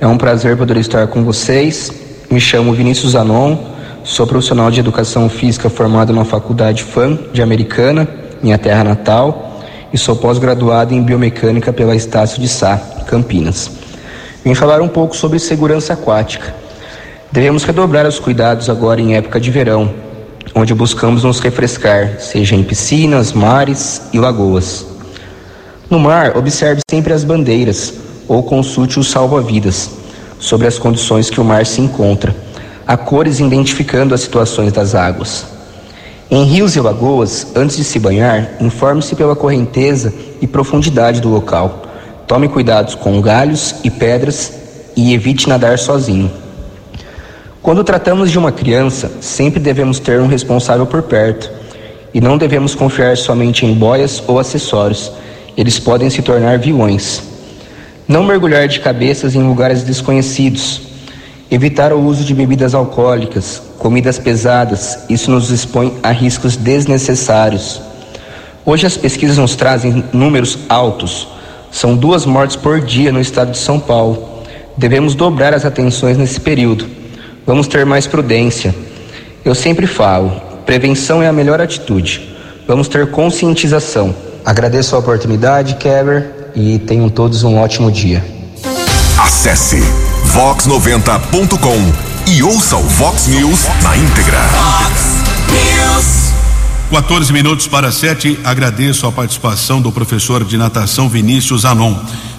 É 0.00 0.06
um 0.06 0.18
prazer 0.18 0.56
poder 0.56 0.76
estar 0.78 1.06
com 1.06 1.24
vocês. 1.24 1.92
Me 2.30 2.40
chamo 2.40 2.72
Vinícius 2.72 3.14
Anon, 3.14 3.56
sou 4.02 4.26
profissional 4.26 4.70
de 4.70 4.80
educação 4.80 5.28
física 5.28 5.70
formado 5.70 6.12
na 6.12 6.24
Faculdade 6.24 6.82
FAM 6.82 7.18
de 7.32 7.40
Americana, 7.40 8.08
minha 8.42 8.58
terra 8.58 8.82
natal, 8.82 9.62
e 9.92 9.98
sou 9.98 10.16
pós-graduado 10.16 10.92
em 10.92 11.02
biomecânica 11.02 11.72
pela 11.72 11.94
Estácio 11.94 12.40
de 12.40 12.48
Sá, 12.48 12.76
Campinas. 13.06 13.70
Vim 14.44 14.54
falar 14.54 14.80
um 14.80 14.88
pouco 14.88 15.16
sobre 15.16 15.38
segurança 15.38 15.92
aquática. 15.92 16.65
Devemos 17.36 17.64
redobrar 17.64 18.06
os 18.06 18.18
cuidados 18.18 18.70
agora 18.70 18.98
em 18.98 19.14
época 19.14 19.38
de 19.38 19.50
verão, 19.50 19.92
onde 20.54 20.72
buscamos 20.72 21.22
nos 21.22 21.38
refrescar, 21.38 22.18
seja 22.18 22.56
em 22.56 22.64
piscinas, 22.64 23.34
mares 23.34 24.00
e 24.10 24.18
lagoas. 24.18 24.86
No 25.90 25.98
mar, 25.98 26.34
observe 26.34 26.80
sempre 26.90 27.12
as 27.12 27.24
bandeiras 27.24 27.92
ou 28.26 28.42
consulte 28.42 28.98
os 28.98 29.10
salva-vidas 29.10 29.90
sobre 30.38 30.66
as 30.66 30.78
condições 30.78 31.28
que 31.28 31.38
o 31.38 31.44
mar 31.44 31.66
se 31.66 31.82
encontra, 31.82 32.34
a 32.86 32.96
cores 32.96 33.38
identificando 33.38 34.14
as 34.14 34.22
situações 34.22 34.72
das 34.72 34.94
águas. 34.94 35.44
Em 36.30 36.42
rios 36.42 36.74
e 36.74 36.80
lagoas, 36.80 37.48
antes 37.54 37.76
de 37.76 37.84
se 37.84 37.98
banhar, 37.98 38.52
informe-se 38.62 39.14
pela 39.14 39.36
correnteza 39.36 40.10
e 40.40 40.46
profundidade 40.46 41.20
do 41.20 41.28
local 41.28 41.82
Tome 42.26 42.48
cuidados 42.48 42.94
com 42.94 43.20
galhos 43.20 43.74
e 43.84 43.90
pedras 43.90 44.54
e 44.96 45.12
evite 45.12 45.50
nadar 45.50 45.78
sozinho. 45.78 46.45
Quando 47.66 47.82
tratamos 47.82 48.30
de 48.30 48.38
uma 48.38 48.52
criança, 48.52 49.10
sempre 49.20 49.58
devemos 49.58 49.98
ter 49.98 50.20
um 50.20 50.28
responsável 50.28 50.86
por 50.86 51.02
perto 51.02 51.50
e 52.14 52.20
não 52.20 52.38
devemos 52.38 52.76
confiar 52.76 53.16
somente 53.16 53.66
em 53.66 53.74
boias 53.74 54.22
ou 54.28 54.38
acessórios. 54.38 55.10
Eles 55.56 55.76
podem 55.76 56.08
se 56.08 56.22
tornar 56.22 56.60
vilões. 56.60 57.20
Não 58.06 58.22
mergulhar 58.22 58.68
de 58.68 58.78
cabeças 58.78 59.34
em 59.34 59.42
lugares 59.42 59.82
desconhecidos. 59.82 60.80
Evitar 61.50 61.92
o 61.92 62.00
uso 62.00 62.22
de 62.22 62.32
bebidas 62.34 62.72
alcoólicas, 62.72 63.60
comidas 63.80 64.16
pesadas, 64.16 65.00
isso 65.10 65.28
nos 65.28 65.50
expõe 65.50 65.92
a 66.04 66.12
riscos 66.12 66.54
desnecessários. 66.54 67.82
Hoje 68.64 68.86
as 68.86 68.96
pesquisas 68.96 69.38
nos 69.38 69.56
trazem 69.56 70.04
números 70.12 70.56
altos 70.68 71.26
são 71.72 71.96
duas 71.96 72.24
mortes 72.24 72.54
por 72.54 72.80
dia 72.80 73.10
no 73.10 73.20
estado 73.20 73.50
de 73.50 73.58
São 73.58 73.80
Paulo. 73.80 74.44
Devemos 74.76 75.16
dobrar 75.16 75.52
as 75.52 75.64
atenções 75.64 76.16
nesse 76.16 76.40
período. 76.40 77.05
Vamos 77.46 77.68
ter 77.68 77.86
mais 77.86 78.08
prudência. 78.08 78.74
Eu 79.44 79.54
sempre 79.54 79.86
falo: 79.86 80.30
prevenção 80.66 81.22
é 81.22 81.28
a 81.28 81.32
melhor 81.32 81.60
atitude. 81.60 82.36
Vamos 82.66 82.88
ter 82.88 83.08
conscientização. 83.12 84.12
Agradeço 84.44 84.96
a 84.96 84.98
oportunidade, 84.98 85.76
Kever, 85.76 86.50
e 86.56 86.78
tenham 86.80 87.08
todos 87.08 87.44
um 87.44 87.56
ótimo 87.56 87.90
dia. 87.90 88.24
Acesse 89.18 89.80
vox90.com 90.34 92.30
e 92.32 92.42
ouça 92.42 92.76
o 92.76 92.82
Vox 92.82 93.28
News 93.28 93.60
na 93.82 93.96
íntegra. 93.96 94.38
Vox 94.48 95.02
News. 95.52 96.26
14 96.90 97.32
minutos 97.32 97.68
para 97.68 97.92
sete. 97.92 98.38
Agradeço 98.44 99.06
a 99.06 99.12
participação 99.12 99.80
do 99.80 99.92
professor 99.92 100.44
de 100.44 100.56
natação 100.56 101.08
Vinícius 101.08 101.64
Anon. 101.64 101.94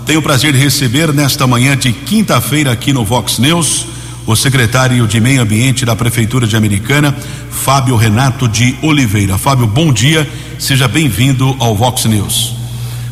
Tenho 0.06 0.20
o 0.20 0.24
prazer 0.24 0.52
de 0.52 0.60
receber 0.60 1.14
nesta 1.14 1.48
manhã 1.48 1.78
de 1.78 1.94
quinta-feira 1.94 2.72
aqui 2.72 2.92
no 2.92 3.06
Vox 3.06 3.40
News 3.40 3.97
o 4.28 4.36
secretário 4.36 5.08
de 5.08 5.22
Meio 5.22 5.42
Ambiente 5.42 5.86
da 5.86 5.96
Prefeitura 5.96 6.46
de 6.46 6.58
Americana, 6.58 7.16
Fábio 7.50 7.96
Renato 7.96 8.46
de 8.46 8.78
Oliveira. 8.82 9.38
Fábio, 9.38 9.66
bom 9.66 9.92
dia, 9.92 10.30
seja 10.60 10.86
bem-vindo 10.86 11.56
ao 11.60 11.74
Vox 11.74 12.04
News. 12.04 12.54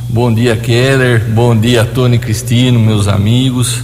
Bom 0.09 0.31
dia, 0.33 0.57
Keller, 0.57 1.25
bom 1.29 1.57
dia, 1.57 1.85
Tony 1.85 2.19
Cristino, 2.19 2.81
meus 2.81 3.07
amigos, 3.07 3.81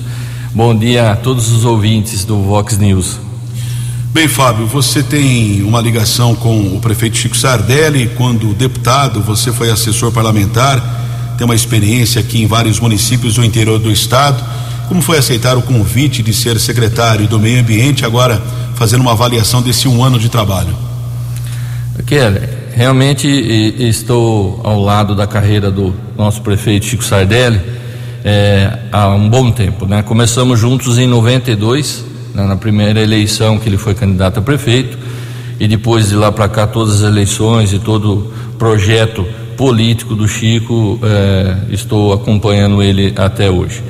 bom 0.54 0.78
dia 0.78 1.12
a 1.12 1.16
todos 1.16 1.52
os 1.52 1.64
ouvintes 1.64 2.26
do 2.26 2.38
Vox 2.44 2.78
News. 2.78 3.18
Bem, 4.14 4.28
Fábio, 4.28 4.68
você 4.68 5.02
tem 5.02 5.64
uma 5.64 5.80
ligação 5.80 6.36
com 6.36 6.76
o 6.76 6.82
prefeito 6.82 7.16
Chico 7.16 7.38
Sardelli, 7.38 8.12
quando 8.18 8.54
deputado, 8.54 9.22
você 9.22 9.54
foi 9.54 9.72
assessor 9.72 10.12
parlamentar, 10.12 11.36
tem 11.38 11.46
uma 11.46 11.56
experiência 11.56 12.20
aqui 12.20 12.44
em 12.44 12.46
vários 12.46 12.78
municípios 12.78 13.36
do 13.36 13.46
interior 13.46 13.80
do 13.80 13.90
estado 13.90 14.44
como 14.92 15.02
foi 15.02 15.18
aceitar 15.18 15.58
o 15.58 15.62
convite 15.62 16.22
de 16.22 16.34
ser 16.34 16.60
secretário 16.60 17.26
do 17.26 17.40
Meio 17.40 17.62
Ambiente, 17.62 18.06
agora 18.06 18.42
fazendo 18.76 19.00
uma 19.00 19.14
avaliação 19.14 19.62
desse 19.62 19.88
um 19.88 20.04
ano 20.04 20.20
de 20.20 20.28
trabalho? 20.28 20.76
Keller, 22.06 22.50
realmente 22.74 23.26
estou 23.80 24.60
ao 24.66 24.82
lado 24.82 25.16
da 25.16 25.26
carreira 25.26 25.72
do 25.72 25.96
nosso 26.18 26.42
prefeito 26.42 26.88
Chico 26.88 27.06
Sardelli 27.06 27.62
é, 28.22 28.80
há 28.92 29.08
um 29.08 29.30
bom 29.30 29.50
tempo. 29.50 29.86
Né? 29.86 30.02
Começamos 30.02 30.60
juntos 30.60 30.98
em 30.98 31.08
92, 31.08 32.04
né, 32.36 32.44
na 32.44 32.58
primeira 32.58 33.00
eleição 33.00 33.58
que 33.58 33.70
ele 33.70 33.78
foi 33.78 33.96
candidato 33.96 34.40
a 34.40 34.42
prefeito, 34.42 34.98
e 35.58 35.70
depois 35.70 36.10
de 36.10 36.16
lá 36.16 36.34
para 36.34 36.50
cá, 36.50 36.68
todas 36.68 36.96
as 36.96 37.10
eleições 37.10 37.72
e 37.72 37.80
todo 37.80 38.34
projeto 38.60 39.26
político 39.56 40.16
do 40.16 40.28
Chico, 40.28 41.00
é, 41.02 41.74
estou 41.74 42.12
acompanhando 42.12 42.84
ele 42.84 43.14
até 43.16 43.50
hoje. 43.50 43.82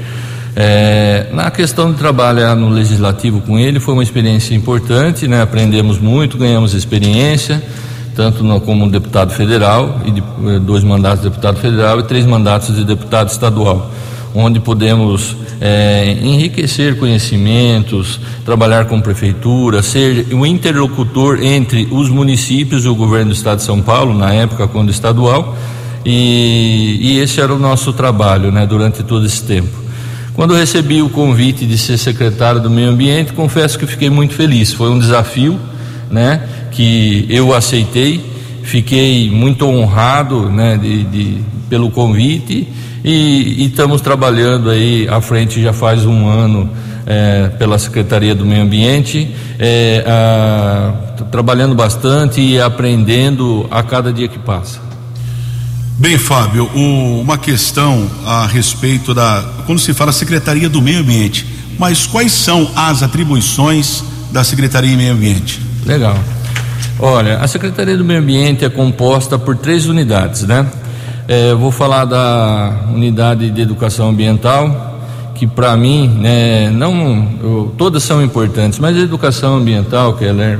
É, 0.55 1.27
na 1.31 1.49
questão 1.49 1.91
de 1.91 1.97
trabalhar 1.97 2.55
no 2.55 2.69
legislativo 2.69 3.39
com 3.41 3.57
ele 3.57 3.79
foi 3.79 3.93
uma 3.93 4.03
experiência 4.03 4.53
importante, 4.53 5.27
né? 5.27 5.41
Aprendemos 5.41 5.97
muito, 5.97 6.37
ganhamos 6.37 6.73
experiência, 6.73 7.63
tanto 8.15 8.43
no, 8.43 8.59
como 8.59 8.89
deputado 8.89 9.31
federal 9.31 10.01
e 10.05 10.11
de, 10.11 10.19
eh, 10.19 10.59
dois 10.59 10.83
mandatos 10.83 11.23
de 11.23 11.29
deputado 11.29 11.57
federal 11.57 11.99
e 12.01 12.03
três 12.03 12.25
mandatos 12.25 12.75
de 12.75 12.83
deputado 12.83 13.29
estadual, 13.29 13.89
onde 14.35 14.59
podemos 14.59 15.37
é, 15.61 16.17
enriquecer 16.21 16.97
conhecimentos, 16.97 18.19
trabalhar 18.43 18.85
com 18.85 18.99
prefeitura, 18.99 19.81
ser 19.81 20.27
o 20.33 20.45
interlocutor 20.45 21.41
entre 21.41 21.87
os 21.91 22.09
municípios 22.09 22.83
e 22.83 22.89
o 22.89 22.95
governo 22.95 23.31
do 23.31 23.35
Estado 23.35 23.59
de 23.59 23.63
São 23.63 23.81
Paulo 23.81 24.13
na 24.13 24.33
época 24.33 24.67
quando 24.67 24.89
estadual 24.89 25.55
e, 26.05 26.97
e 26.99 27.19
esse 27.19 27.39
era 27.39 27.53
o 27.53 27.59
nosso 27.59 27.93
trabalho, 27.93 28.51
né? 28.51 28.65
Durante 28.65 29.01
todo 29.03 29.25
esse 29.25 29.43
tempo. 29.43 29.90
Quando 30.33 30.53
recebi 30.53 31.01
o 31.01 31.09
convite 31.09 31.65
de 31.65 31.77
ser 31.77 31.97
secretário 31.97 32.61
do 32.61 32.69
Meio 32.69 32.89
Ambiente, 32.89 33.33
confesso 33.33 33.77
que 33.77 33.85
fiquei 33.85 34.09
muito 34.09 34.33
feliz. 34.33 34.73
Foi 34.73 34.89
um 34.89 34.97
desafio, 34.99 35.59
né, 36.09 36.41
que 36.71 37.25
eu 37.29 37.53
aceitei. 37.53 38.31
Fiquei 38.63 39.29
muito 39.29 39.65
honrado, 39.65 40.49
né, 40.49 40.77
de, 40.77 41.03
de 41.03 41.41
pelo 41.69 41.89
convite 41.89 42.67
e, 43.03 43.63
e, 43.63 43.65
estamos 43.65 44.01
trabalhando 44.01 44.69
aí 44.69 45.07
à 45.09 45.19
frente 45.21 45.61
já 45.61 45.73
faz 45.73 46.05
um 46.05 46.27
ano 46.27 46.69
é, 47.05 47.47
pela 47.57 47.79
Secretaria 47.79 48.35
do 48.35 48.45
Meio 48.45 48.61
Ambiente, 48.61 49.33
é, 49.57 50.03
a, 50.05 50.93
trabalhando 51.31 51.73
bastante 51.73 52.39
e 52.39 52.59
aprendendo 52.59 53.65
a 53.71 53.81
cada 53.81 54.13
dia 54.13 54.27
que 54.27 54.37
passa. 54.37 54.90
Bem, 56.01 56.17
Fábio, 56.17 56.67
o, 56.73 57.21
uma 57.21 57.37
questão 57.37 58.09
a 58.25 58.47
respeito 58.47 59.13
da. 59.13 59.45
Quando 59.67 59.77
se 59.77 59.93
fala 59.93 60.11
Secretaria 60.11 60.67
do 60.67 60.81
Meio 60.81 61.01
Ambiente, 61.01 61.45
mas 61.77 62.07
quais 62.07 62.31
são 62.31 62.71
as 62.75 63.03
atribuições 63.03 64.03
da 64.31 64.43
Secretaria 64.43 64.89
do 64.89 64.97
Meio 64.97 65.13
Ambiente? 65.13 65.61
Legal. 65.85 66.17
Olha, 66.97 67.37
a 67.37 67.47
Secretaria 67.47 67.95
do 67.95 68.03
Meio 68.03 68.19
Ambiente 68.19 68.65
é 68.65 68.69
composta 68.69 69.37
por 69.37 69.55
três 69.55 69.85
unidades, 69.85 70.41
né? 70.41 70.65
É, 71.27 71.53
vou 71.53 71.69
falar 71.69 72.05
da 72.05 72.87
unidade 72.91 73.51
de 73.51 73.61
educação 73.61 74.09
ambiental, 74.09 74.99
que 75.35 75.45
para 75.45 75.77
mim, 75.77 76.07
né, 76.19 76.71
não, 76.71 77.31
eu, 77.43 77.75
todas 77.77 78.01
são 78.01 78.23
importantes, 78.23 78.79
mas 78.79 78.97
a 78.97 79.01
educação 79.01 79.57
ambiental, 79.57 80.15
que 80.15 80.25
ela 80.25 80.43
é, 80.43 80.59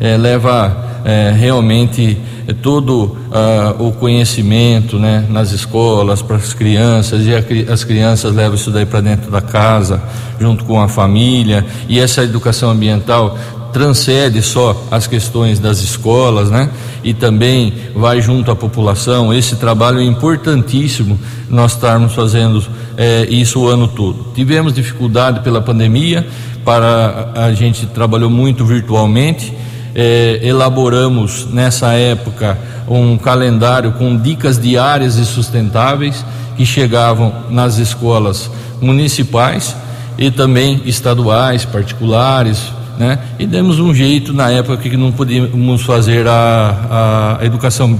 é, 0.00 0.16
leva 0.18 0.91
é, 1.04 1.32
realmente 1.36 2.18
é, 2.46 2.52
todo 2.52 3.16
ah, 3.30 3.74
o 3.78 3.92
conhecimento 3.92 4.98
né, 4.98 5.26
nas 5.28 5.52
escolas 5.52 6.22
para 6.22 6.36
as 6.36 6.52
crianças 6.52 7.26
e 7.26 7.34
a, 7.34 7.72
as 7.72 7.84
crianças 7.84 8.34
levam 8.34 8.54
isso 8.54 8.70
daí 8.70 8.86
para 8.86 9.00
dentro 9.00 9.30
da 9.30 9.40
casa 9.40 10.02
junto 10.40 10.64
com 10.64 10.80
a 10.80 10.88
família 10.88 11.64
e 11.88 12.00
essa 12.00 12.22
educação 12.22 12.70
ambiental 12.70 13.38
transcende 13.72 14.42
só 14.42 14.86
as 14.90 15.06
questões 15.06 15.58
das 15.58 15.80
escolas, 15.80 16.50
né? 16.50 16.68
E 17.02 17.14
também 17.14 17.72
vai 17.94 18.20
junto 18.20 18.50
à 18.50 18.54
população. 18.54 19.32
Esse 19.32 19.56
trabalho 19.56 19.98
é 19.98 20.04
importantíssimo 20.04 21.18
nós 21.48 21.72
estarmos 21.72 22.12
fazendo 22.12 22.62
é, 22.96 23.26
isso 23.30 23.60
o 23.60 23.68
ano 23.68 23.88
todo. 23.88 24.26
Tivemos 24.34 24.74
dificuldade 24.74 25.40
pela 25.40 25.62
pandemia, 25.62 26.26
para 26.64 27.32
a 27.34 27.52
gente 27.52 27.86
trabalhou 27.86 28.30
muito 28.30 28.64
virtualmente 28.64 29.52
eh, 29.94 30.40
elaboramos 30.42 31.46
nessa 31.52 31.92
época 31.92 32.58
um 32.88 33.16
calendário 33.16 33.92
com 33.92 34.16
dicas 34.16 34.58
diárias 34.58 35.16
e 35.16 35.24
sustentáveis 35.24 36.24
que 36.56 36.66
chegavam 36.66 37.32
nas 37.50 37.78
escolas 37.78 38.50
municipais 38.80 39.76
e 40.18 40.30
também 40.30 40.82
estaduais, 40.84 41.64
particulares, 41.64 42.72
né? 42.98 43.18
E 43.38 43.46
demos 43.46 43.80
um 43.80 43.94
jeito 43.94 44.32
na 44.32 44.50
época 44.50 44.76
que 44.76 44.96
não 44.96 45.10
podíamos 45.10 45.82
fazer 45.82 46.26
a, 46.26 47.38
a 47.40 47.44
educação 47.44 47.98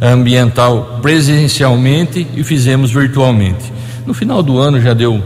ambiental 0.00 1.00
presencialmente 1.02 2.26
e 2.34 2.44
fizemos 2.44 2.92
virtualmente. 2.92 3.72
No 4.06 4.14
final 4.14 4.42
do 4.42 4.58
ano 4.58 4.80
já 4.80 4.94
deu 4.94 5.22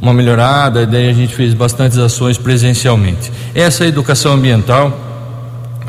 uma 0.00 0.12
melhorada, 0.12 0.86
daí 0.86 1.08
a 1.08 1.12
gente 1.12 1.34
fez 1.34 1.54
bastantes 1.54 1.98
ações 1.98 2.38
presencialmente. 2.38 3.30
Essa 3.54 3.86
educação 3.86 4.32
ambiental 4.32 5.05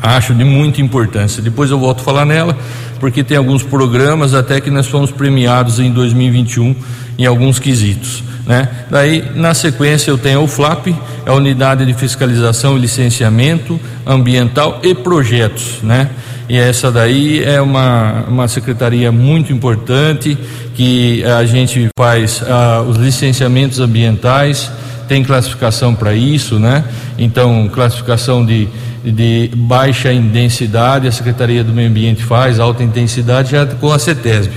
acho 0.02 0.34
de 0.34 0.44
muita 0.44 0.80
importância. 0.80 1.42
Depois 1.42 1.70
eu 1.70 1.78
volto 1.78 2.00
a 2.00 2.04
falar 2.04 2.24
nela, 2.24 2.56
porque 3.00 3.22
tem 3.22 3.36
alguns 3.36 3.62
programas 3.62 4.34
até 4.34 4.60
que 4.60 4.70
nós 4.70 4.86
fomos 4.86 5.10
premiados 5.10 5.78
em 5.78 5.90
2021 5.90 6.74
em 7.18 7.26
alguns 7.26 7.58
quesitos. 7.58 8.22
Né? 8.46 8.68
Daí, 8.90 9.24
na 9.34 9.52
sequência, 9.52 10.10
eu 10.10 10.16
tenho 10.16 10.42
o 10.42 10.48
FLAP, 10.48 10.88
a 11.26 11.34
Unidade 11.34 11.84
de 11.84 11.92
Fiscalização 11.92 12.76
e 12.76 12.80
Licenciamento 12.80 13.78
Ambiental 14.06 14.80
e 14.82 14.94
Projetos. 14.94 15.80
Né? 15.82 16.08
E 16.48 16.56
essa 16.56 16.90
daí 16.90 17.44
é 17.44 17.60
uma, 17.60 18.24
uma 18.26 18.48
secretaria 18.48 19.12
muito 19.12 19.52
importante 19.52 20.38
que 20.74 21.22
a 21.24 21.44
gente 21.44 21.88
faz 21.98 22.42
ah, 22.48 22.82
os 22.88 22.96
licenciamentos 22.96 23.80
ambientais, 23.80 24.70
tem 25.06 25.22
classificação 25.22 25.94
para 25.94 26.14
isso, 26.14 26.58
né? 26.58 26.84
Então, 27.18 27.68
classificação 27.68 28.44
de 28.44 28.68
de 29.12 29.50
baixa 29.54 30.12
densidade, 30.12 31.06
a 31.06 31.12
Secretaria 31.12 31.62
do 31.64 31.72
Meio 31.72 31.88
Ambiente 31.88 32.22
faz, 32.22 32.58
alta 32.58 32.82
intensidade 32.82 33.52
já 33.52 33.66
com 33.66 33.92
a 33.92 33.98
CETESB. 33.98 34.52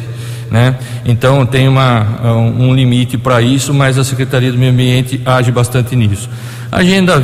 Né? 0.50 0.76
Então 1.06 1.46
tem 1.46 1.68
uma, 1.68 2.06
um 2.34 2.74
limite 2.74 3.18
para 3.18 3.42
isso, 3.42 3.74
mas 3.74 3.98
a 3.98 4.04
Secretaria 4.04 4.52
do 4.52 4.58
Meio 4.58 4.74
Ambiente 4.74 5.22
age 5.26 5.52
bastante 5.52 5.96
nisso. 5.96 6.30
Agenda, 6.72 7.22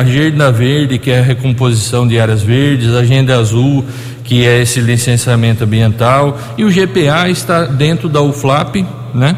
agenda 0.00 0.50
Verde, 0.52 0.98
que 0.98 1.10
é 1.10 1.20
a 1.20 1.22
recomposição 1.22 2.06
de 2.06 2.18
áreas 2.18 2.42
verdes, 2.42 2.94
Agenda 2.94 3.36
Azul, 3.36 3.84
que 4.24 4.46
é 4.46 4.62
esse 4.62 4.80
licenciamento 4.80 5.64
ambiental, 5.64 6.38
e 6.56 6.64
o 6.64 6.70
GPA 6.70 7.28
está 7.28 7.64
dentro 7.64 8.08
da 8.08 8.20
UFLAP, 8.22 8.84
né? 9.14 9.36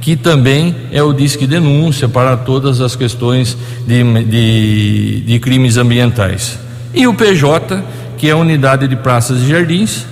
que 0.00 0.14
também 0.14 0.74
é 0.92 1.02
o 1.02 1.12
Disque 1.12 1.46
Denúncia 1.46 2.08
para 2.08 2.36
todas 2.36 2.80
as 2.80 2.94
questões 2.94 3.56
de, 3.86 4.04
de, 4.24 5.20
de 5.22 5.38
crimes 5.40 5.76
ambientais. 5.76 6.65
E 6.96 7.06
o 7.06 7.12
PJ, 7.12 7.84
que 8.16 8.26
é 8.26 8.30
a 8.30 8.36
unidade 8.38 8.88
de 8.88 8.96
praças 8.96 9.42
e 9.42 9.46
jardins, 9.46 10.06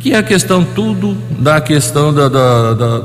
que 0.00 0.14
é 0.14 0.16
a 0.16 0.22
questão 0.22 0.64
tudo 0.64 1.14
da 1.38 1.60
questão 1.60 2.14
da, 2.14 2.30
da, 2.30 2.72
da, 2.72 2.98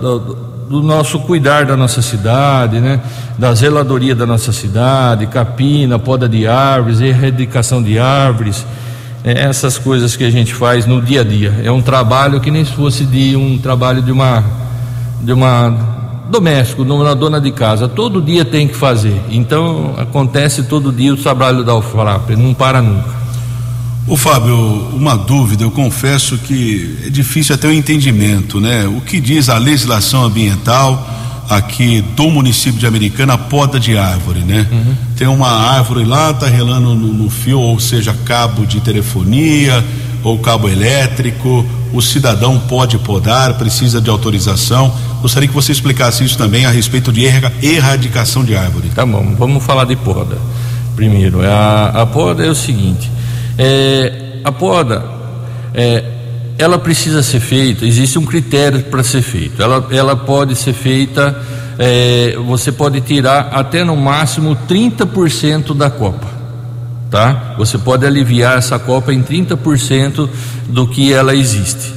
do 0.69 0.81
nosso 0.81 1.19
cuidar 1.19 1.65
da 1.65 1.75
nossa 1.75 2.01
cidade, 2.01 2.79
né? 2.79 3.01
Da 3.37 3.53
zeladoria 3.53 4.15
da 4.15 4.25
nossa 4.25 4.53
cidade, 4.53 5.27
capina, 5.27 5.99
poda 5.99 6.29
de 6.29 6.47
árvores, 6.47 7.01
erradicação 7.01 7.83
de 7.83 7.99
árvores, 7.99 8.65
é, 9.21 9.41
essas 9.41 9.77
coisas 9.77 10.15
que 10.15 10.23
a 10.23 10.31
gente 10.31 10.53
faz 10.53 10.85
no 10.85 11.01
dia 11.01 11.19
a 11.19 11.23
dia. 11.25 11.53
É 11.61 11.69
um 11.69 11.81
trabalho 11.81 12.39
que 12.39 12.49
nem 12.49 12.63
se 12.63 12.71
fosse 12.71 13.03
de 13.03 13.35
um 13.35 13.57
trabalho 13.57 14.01
de 14.01 14.13
uma 14.13 14.41
de 15.21 15.33
uma 15.33 15.77
doméstico, 16.29 16.83
uma 16.83 17.13
dona 17.13 17.41
de 17.41 17.51
casa, 17.51 17.85
todo 17.89 18.21
dia 18.21 18.45
tem 18.45 18.65
que 18.65 18.75
fazer. 18.75 19.19
Então 19.29 19.93
acontece 19.97 20.63
todo 20.63 20.89
dia 20.89 21.13
o 21.13 21.17
trabalho 21.17 21.65
da 21.65 21.75
UFRAP, 21.75 22.29
não 22.37 22.53
para 22.53 22.81
nunca. 22.81 23.24
O 24.07 24.15
Fábio, 24.15 24.55
uma 24.93 25.17
dúvida, 25.17 25.63
eu 25.63 25.71
confesso 25.71 26.37
que 26.37 26.95
é 27.07 27.09
difícil 27.09 27.55
até 27.55 27.67
o 27.67 27.73
entendimento, 27.73 28.61
né? 28.61 28.85
O 28.85 29.01
que 29.01 29.19
diz 29.19 29.49
a 29.49 29.57
legislação 29.57 30.23
ambiental 30.23 31.09
aqui 31.49 32.03
do 32.15 32.29
município 32.29 32.79
de 32.79 32.85
Americana 32.85 33.33
a 33.33 33.37
poda 33.37 33.79
de 33.79 33.97
árvore, 33.97 34.41
né? 34.41 34.67
Uhum. 34.71 34.95
Tem 35.17 35.27
uma 35.27 35.49
árvore 35.49 36.05
lá, 36.05 36.31
tá 36.33 36.47
relando 36.47 36.93
no, 36.93 37.13
no, 37.13 37.29
fio, 37.31 37.59
ou 37.59 37.79
seja, 37.79 38.15
cabo 38.25 38.63
de 38.63 38.79
telefonia 38.79 39.83
ou 40.23 40.37
cabo 40.37 40.69
elétrico. 40.69 41.65
O 41.91 41.99
cidadão 41.99 42.59
pode 42.59 42.99
podar, 42.99 43.55
precisa 43.55 43.99
de 43.99 44.09
autorização. 44.11 44.93
Gostaria 45.19 45.47
que 45.47 45.55
você 45.55 45.71
explicasse 45.71 46.23
isso 46.23 46.37
também 46.37 46.67
a 46.67 46.69
respeito 46.69 47.11
de 47.11 47.23
erradicação 47.61 48.45
de 48.45 48.55
árvore. 48.55 48.89
Tá 48.89 49.03
bom, 49.03 49.33
vamos 49.35 49.63
falar 49.63 49.85
de 49.85 49.95
poda. 49.95 50.37
Primeiro, 50.95 51.41
a, 51.41 52.01
a 52.01 52.05
poda 52.05 52.45
é 52.45 52.49
o 52.49 52.55
seguinte: 52.55 53.09
é, 53.57 54.39
a 54.43 54.51
poda 54.51 55.03
é, 55.73 56.03
ela 56.57 56.77
precisa 56.77 57.21
ser 57.21 57.39
feita, 57.39 57.85
existe 57.85 58.17
um 58.17 58.25
critério 58.25 58.83
para 58.83 59.03
ser 59.03 59.21
feito. 59.21 59.61
Ela, 59.61 59.87
ela 59.91 60.15
pode 60.15 60.55
ser 60.55 60.73
feita, 60.73 61.37
é, 61.77 62.37
você 62.45 62.71
pode 62.71 63.01
tirar 63.01 63.49
até 63.51 63.83
no 63.83 63.95
máximo 63.95 64.57
30% 64.67 65.75
da 65.75 65.89
copa, 65.89 66.27
tá? 67.11 67.55
Você 67.57 67.77
pode 67.77 68.05
aliviar 68.05 68.57
essa 68.57 68.79
copa 68.79 69.13
em 69.13 69.21
30% 69.21 70.29
do 70.69 70.87
que 70.87 71.11
ela 71.11 71.35
existe. 71.35 71.93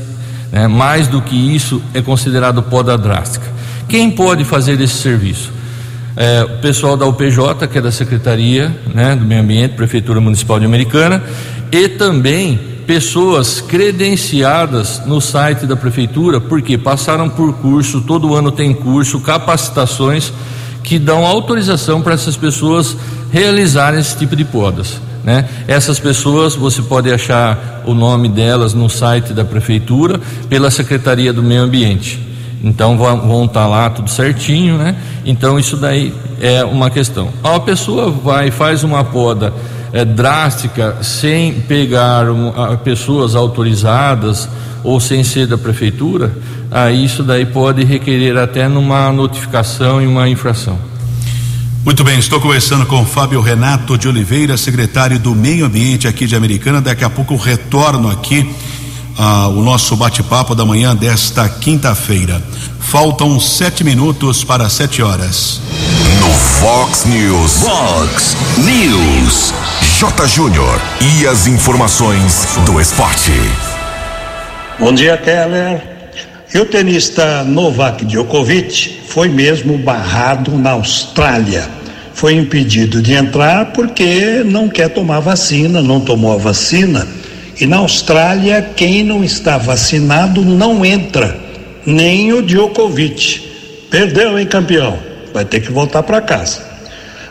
Né? 0.51 0.67
Mais 0.67 1.07
do 1.07 1.23
que 1.23 1.37
isso 1.37 1.81
é 1.95 2.03
considerado 2.03 2.63
poda 2.63 2.99
drástica. 2.99 3.47
Quem 3.89 4.11
pode 4.11 4.45
fazer 4.45 4.81
esse 4.81 4.95
serviço? 4.95 5.53
É, 6.21 6.43
o 6.43 6.59
pessoal 6.59 6.97
da 6.97 7.07
UPJ, 7.07 7.69
que 7.69 7.79
é 7.79 7.81
da 7.81 7.93
Secretaria 7.93 8.77
né, 8.93 9.15
do 9.15 9.25
Meio 9.25 9.41
Ambiente, 9.41 9.77
Prefeitura 9.77 10.21
Municipal 10.21 10.59
de 10.59 10.67
Americana, 10.67 11.23
e 11.71 11.87
também 11.91 12.59
pessoas 12.89 13.61
credenciadas 13.61 15.01
no 15.07 15.21
site 15.21 15.65
da 15.65 15.77
prefeitura, 15.77 16.41
porque 16.41 16.77
passaram 16.77 17.29
por 17.29 17.53
curso, 17.59 18.01
todo 18.01 18.35
ano 18.35 18.51
tem 18.51 18.75
curso, 18.75 19.21
capacitações 19.21 20.33
que 20.83 20.99
dão 20.99 21.25
autorização 21.25 22.03
para 22.03 22.15
essas 22.15 22.37
pessoas 22.37 22.97
realizarem 23.31 24.01
esse 24.01 24.17
tipo 24.17 24.35
de 24.35 24.45
podas. 24.45 25.01
Né? 25.23 25.49
Essas 25.69 26.01
pessoas 26.01 26.57
você 26.57 26.83
pode 26.83 27.13
achar 27.13 27.85
o 27.87 27.95
nome 27.95 28.29
delas 28.29 28.75
no 28.75 28.91
site 28.91 29.33
da 29.33 29.45
prefeitura 29.45 30.21
pela 30.49 30.69
Secretaria 30.69 31.33
do 31.33 31.45
Meio 31.45 31.63
Ambiente. 31.63 32.28
Então 32.63 32.97
vão 32.97 33.45
estar 33.45 33.61
tá 33.61 33.67
lá 33.67 33.91
tudo 33.91 34.11
certinho, 34.11 34.77
né? 34.77 34.97
Então 35.25 35.59
isso 35.59 35.77
daí 35.77 36.13
é 36.41 36.65
uma 36.65 36.91
questão. 36.91 37.31
A 37.43 37.61
pessoa 37.61 38.11
vai 38.11 38.51
faz 38.51 38.83
uma 38.83 39.05
poda 39.05 39.53
é, 39.93 40.05
drástica 40.05 40.97
sem 41.03 41.53
pegar 41.53 42.31
um, 42.31 42.49
a, 42.49 42.77
pessoas 42.77 43.35
autorizadas 43.35 44.49
ou 44.83 45.01
sem 45.01 45.25
ser 45.25 45.47
da 45.47 45.59
prefeitura, 45.59 46.33
aí 46.71 47.05
isso 47.05 47.23
daí 47.23 47.45
pode 47.45 47.85
requerer 47.85 48.37
até 48.37 48.69
numa 48.69 49.11
notificação 49.13 50.01
e 50.01 50.07
uma 50.07 50.29
infração. 50.29 50.79
Muito 51.85 52.05
bem, 52.05 52.19
estou 52.19 52.41
conversando 52.41 52.85
com 52.87 53.05
Fábio 53.05 53.41
Renato 53.41 53.97
de 53.97 54.09
Oliveira, 54.09 54.57
secretário 54.57 55.19
do 55.19 55.35
Meio 55.35 55.65
Ambiente 55.65 56.07
aqui 56.07 56.27
de 56.27 56.37
Americana. 56.37 56.81
Daqui 56.81 57.05
a 57.05 57.11
pouco 57.11 57.35
eu 57.35 57.39
retorno 57.39 58.11
aqui 58.11 58.49
ah, 59.19 59.49
o 59.49 59.63
nosso 59.63 59.97
bate-papo 59.97 60.55
da 60.55 60.65
manhã 60.65 60.95
desta 60.95 61.49
quinta-feira. 61.49 62.41
Faltam 62.79 63.39
sete 63.41 63.83
minutos 63.83 64.45
para 64.45 64.71
sete 64.71 65.03
horas. 65.03 65.61
No 66.21 66.33
Fox 66.33 67.05
News. 67.05 67.53
Fox 67.61 68.37
News. 68.59 69.53
J. 69.99 70.29
Júnior. 70.29 70.81
E 71.01 71.27
as 71.27 71.49
informações 71.49 72.47
do 72.65 72.81
esporte. 72.81 73.33
Bom 74.79 74.93
dia, 74.93 75.17
Keller. 75.17 75.83
E 76.55 76.59
o 76.59 76.65
tenista 76.65 77.43
Novak 77.43 78.05
Djokovic 78.05 79.01
foi 79.09 79.29
mesmo 79.29 79.77
barrado 79.77 80.57
na 80.57 80.71
Austrália. 80.71 81.69
Foi 82.15 82.35
impedido 82.35 83.03
de 83.03 83.15
entrar 83.15 83.67
porque 83.73 84.43
não 84.45 84.69
quer 84.69 84.89
tomar 84.89 85.21
vacina, 85.21 85.83
não 85.83 86.01
tomou 86.01 86.33
a 86.33 86.37
vacina. 86.39 87.07
E 87.61 87.67
na 87.67 87.79
Austrália, 87.79 88.71
quem 88.77 89.03
não 89.03 89.25
está 89.25 89.59
vacinado 89.59 90.45
não 90.45 90.85
entra, 90.85 91.37
nem 91.85 92.33
o 92.33 92.41
Djokovic. 92.41 93.49
Perdeu, 93.91 94.39
hein, 94.39 94.47
campeão? 94.47 94.99
Vai 95.35 95.45
ter 95.45 95.61
que 95.61 95.73
voltar 95.73 96.05
para 96.05 96.21
casa. 96.21 96.63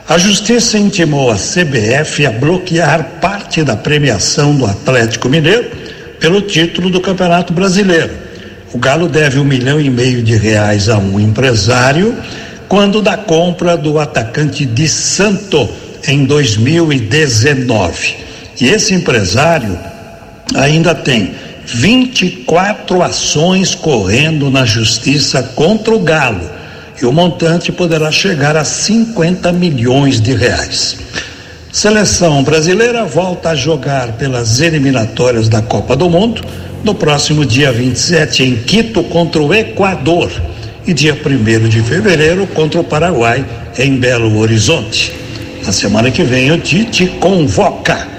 A 0.08 0.18
justiça 0.18 0.78
intimou 0.78 1.32
a 1.32 1.36
CBF 1.36 2.26
a 2.26 2.32
bloquear 2.32 3.20
parte 3.22 3.64
da 3.64 3.76
premiação 3.76 4.56
do 4.56 4.66
Atlético 4.66 5.30
Mineiro 5.30 5.70
pelo 6.20 6.42
título 6.42 6.90
do 6.90 7.00
Campeonato 7.00 7.54
Brasileiro. 7.54 8.12
O 8.74 8.78
Galo 8.78 9.08
deve 9.08 9.40
um 9.40 9.46
milhão 9.46 9.80
e 9.80 9.90
meio 9.90 10.22
de 10.22 10.36
reais 10.36 10.90
a 10.90 10.98
um 10.98 11.20
empresário 11.20 12.18
quando 12.68 13.02
da 13.02 13.16
compra 13.16 13.78
do 13.78 13.98
atacante 13.98 14.66
de 14.66 14.88
Santo 14.90 15.70
em 16.06 16.26
2019. 16.26 18.16
E 18.60 18.68
esse 18.68 18.94
empresário 18.94 19.78
ainda 20.56 20.96
tem 20.96 21.34
24 21.66 23.02
ações 23.02 23.76
correndo 23.76 24.50
na 24.50 24.66
justiça 24.66 25.44
contra 25.44 25.94
o 25.94 26.00
Galo 26.00 26.50
e 27.02 27.06
o 27.06 27.12
montante 27.12 27.72
poderá 27.72 28.12
chegar 28.12 28.56
a 28.56 28.64
50 28.64 29.52
milhões 29.52 30.20
de 30.20 30.34
reais. 30.34 30.98
Seleção 31.72 32.44
brasileira 32.44 33.06
volta 33.06 33.50
a 33.50 33.56
jogar 33.56 34.14
pelas 34.14 34.62
eliminatórias 34.62 35.48
da 35.50 35.62
Copa 35.62 35.96
do 35.96 36.10
Mundo 36.10 36.42
no 36.84 36.96
próximo 36.96 37.46
dia 37.46 37.72
27 37.72 38.44
em 38.44 38.56
Quito 38.56 39.04
contra 39.04 39.42
o 39.42 39.54
Equador 39.54 40.32
e 40.88 40.94
dia 40.94 41.14
1 41.14 41.68
de 41.68 41.82
fevereiro 41.82 42.48
contra 42.48 42.80
o 42.80 42.84
Paraguai 42.84 43.46
em 43.78 43.98
Belo 43.98 44.40
Horizonte. 44.40 45.14
Na 45.66 45.74
semana 45.74 46.10
que 46.10 46.24
vem 46.24 46.50
o 46.52 46.58
Tite 46.58 47.08
convoca. 47.20 48.17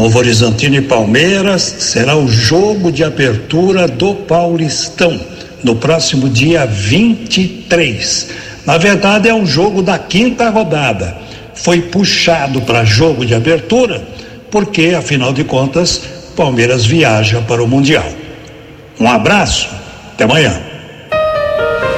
Novo 0.00 0.18
Horizontino 0.18 0.76
e 0.76 0.80
Palmeiras 0.80 1.60
será 1.78 2.16
o 2.16 2.26
jogo 2.26 2.90
de 2.90 3.04
abertura 3.04 3.86
do 3.86 4.14
Paulistão 4.14 5.20
no 5.62 5.76
próximo 5.76 6.26
dia 6.26 6.64
23. 6.64 8.28
Na 8.64 8.78
verdade, 8.78 9.28
é 9.28 9.34
um 9.34 9.44
jogo 9.44 9.82
da 9.82 9.98
quinta 9.98 10.48
rodada. 10.48 11.18
Foi 11.54 11.82
puxado 11.82 12.62
para 12.62 12.82
jogo 12.82 13.26
de 13.26 13.34
abertura, 13.34 14.02
porque, 14.50 14.94
afinal 14.98 15.34
de 15.34 15.44
contas, 15.44 16.00
Palmeiras 16.34 16.86
viaja 16.86 17.42
para 17.42 17.62
o 17.62 17.68
Mundial. 17.68 18.08
Um 18.98 19.06
abraço, 19.06 19.68
até 20.14 20.24
amanhã. 20.24 20.62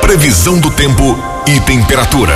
Previsão 0.01 0.59
do 0.59 0.73
tempo 0.73 1.17
e 1.47 1.61
temperatura. 1.61 2.35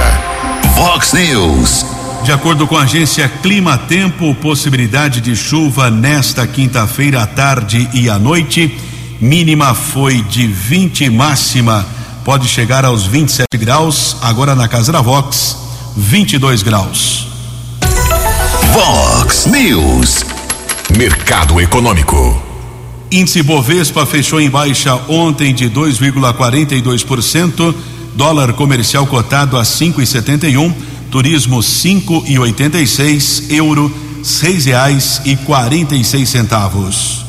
Vox 0.77 1.13
News. 1.13 1.96
De 2.27 2.33
acordo 2.33 2.67
com 2.67 2.77
a 2.77 2.83
agência 2.83 3.27
Clima 3.29 3.79
Tempo, 3.79 4.35
possibilidade 4.35 5.21
de 5.21 5.37
chuva 5.37 5.93
nesta 5.93 6.45
quinta-feira 6.45 7.23
à 7.23 7.27
tarde 7.27 7.89
e 7.95 8.11
à 8.11 8.19
noite 8.19 8.77
mínima 9.21 9.73
foi 9.75 10.23
de 10.23 10.45
20, 10.45 11.09
máxima 11.09 11.87
pode 12.25 12.49
chegar 12.49 12.85
aos 12.85 13.07
27 13.07 13.57
graus. 13.57 14.17
Agora 14.23 14.57
na 14.57 14.67
casa 14.67 14.91
da 14.91 15.01
Vox, 15.01 15.57
22 15.97 16.65
graus. 16.65 17.29
Vox 18.73 19.47
News. 19.47 20.25
Mercado 20.99 21.61
Econômico. 21.61 22.43
Índice 23.09 23.41
Bovespa 23.45 24.05
fechou 24.05 24.41
em 24.41 24.51
baixa 24.51 24.97
ontem 25.09 25.55
de 25.55 25.71
2,42%. 25.71 27.73
Dólar 28.17 28.53
comercial 28.55 29.07
cotado 29.07 29.57
a 29.57 29.63
5,71. 29.63 30.75
Turismo 31.11 31.59
5,86. 31.59 33.51
Euro 33.51 34.07
seis 34.27 34.65
reais 34.65 35.21
e 35.25 35.37
quarenta 35.37 35.95
e 35.95 36.05
seis 36.05 36.29
centavos. 36.29 37.25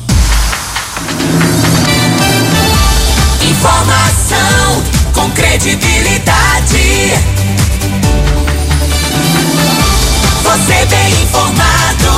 Informação 3.40 4.82
com 5.12 5.30
credibilidade. 5.30 7.12
Você 10.42 10.86
bem 10.86 11.22
informado. 11.22 12.08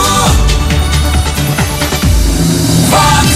Fox 2.89 3.27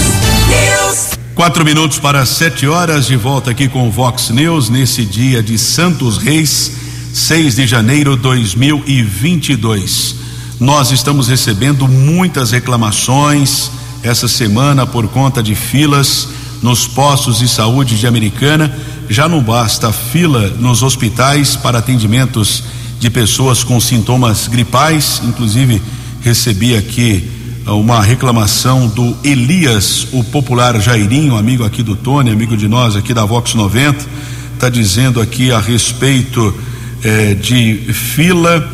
News. 0.49 1.19
Quatro 1.35 1.63
minutos 1.63 1.99
para 1.99 2.25
sete 2.25 2.65
horas, 2.65 3.05
de 3.05 3.15
volta 3.15 3.51
aqui 3.51 3.69
com 3.69 3.87
o 3.87 3.91
Vox 3.91 4.29
News, 4.29 4.69
nesse 4.69 5.05
dia 5.05 5.43
de 5.43 5.59
Santos 5.59 6.17
Reis, 6.17 6.71
6 7.15 7.55
de 7.55 7.65
janeiro 7.65 8.17
de 8.17 8.23
2022. 8.23 10.15
Nós 10.59 10.91
estamos 10.91 11.29
recebendo 11.29 11.87
muitas 11.87 12.51
reclamações 12.51 13.71
essa 14.03 14.27
semana 14.27 14.85
por 14.85 15.07
conta 15.07 15.41
de 15.41 15.55
filas 15.55 16.27
nos 16.61 16.85
postos 16.85 17.39
de 17.39 17.47
saúde 17.47 17.97
de 17.97 18.05
Americana. 18.05 18.69
Já 19.09 19.29
não 19.29 19.41
basta 19.41 19.93
fila 19.93 20.49
nos 20.59 20.83
hospitais 20.83 21.55
para 21.55 21.77
atendimentos 21.79 22.65
de 22.99 23.09
pessoas 23.09 23.63
com 23.63 23.79
sintomas 23.79 24.49
gripais. 24.49 25.21
Inclusive, 25.23 25.81
recebi 26.19 26.75
aqui 26.75 27.31
ah, 27.65 27.75
uma 27.75 28.03
reclamação 28.03 28.89
do 28.89 29.15
Elias, 29.23 30.05
o 30.11 30.21
popular 30.21 30.81
Jairinho, 30.81 31.37
amigo 31.37 31.63
aqui 31.63 31.81
do 31.81 31.95
Tony, 31.95 32.29
amigo 32.29 32.57
de 32.57 32.67
nós 32.67 32.93
aqui 32.93 33.13
da 33.13 33.23
Vox 33.23 33.53
90, 33.53 34.05
Está 34.53 34.69
dizendo 34.69 35.21
aqui 35.21 35.51
a 35.51 35.59
respeito 35.59 36.53
eh, 37.03 37.33
de 37.35 37.75
fila 37.93 38.67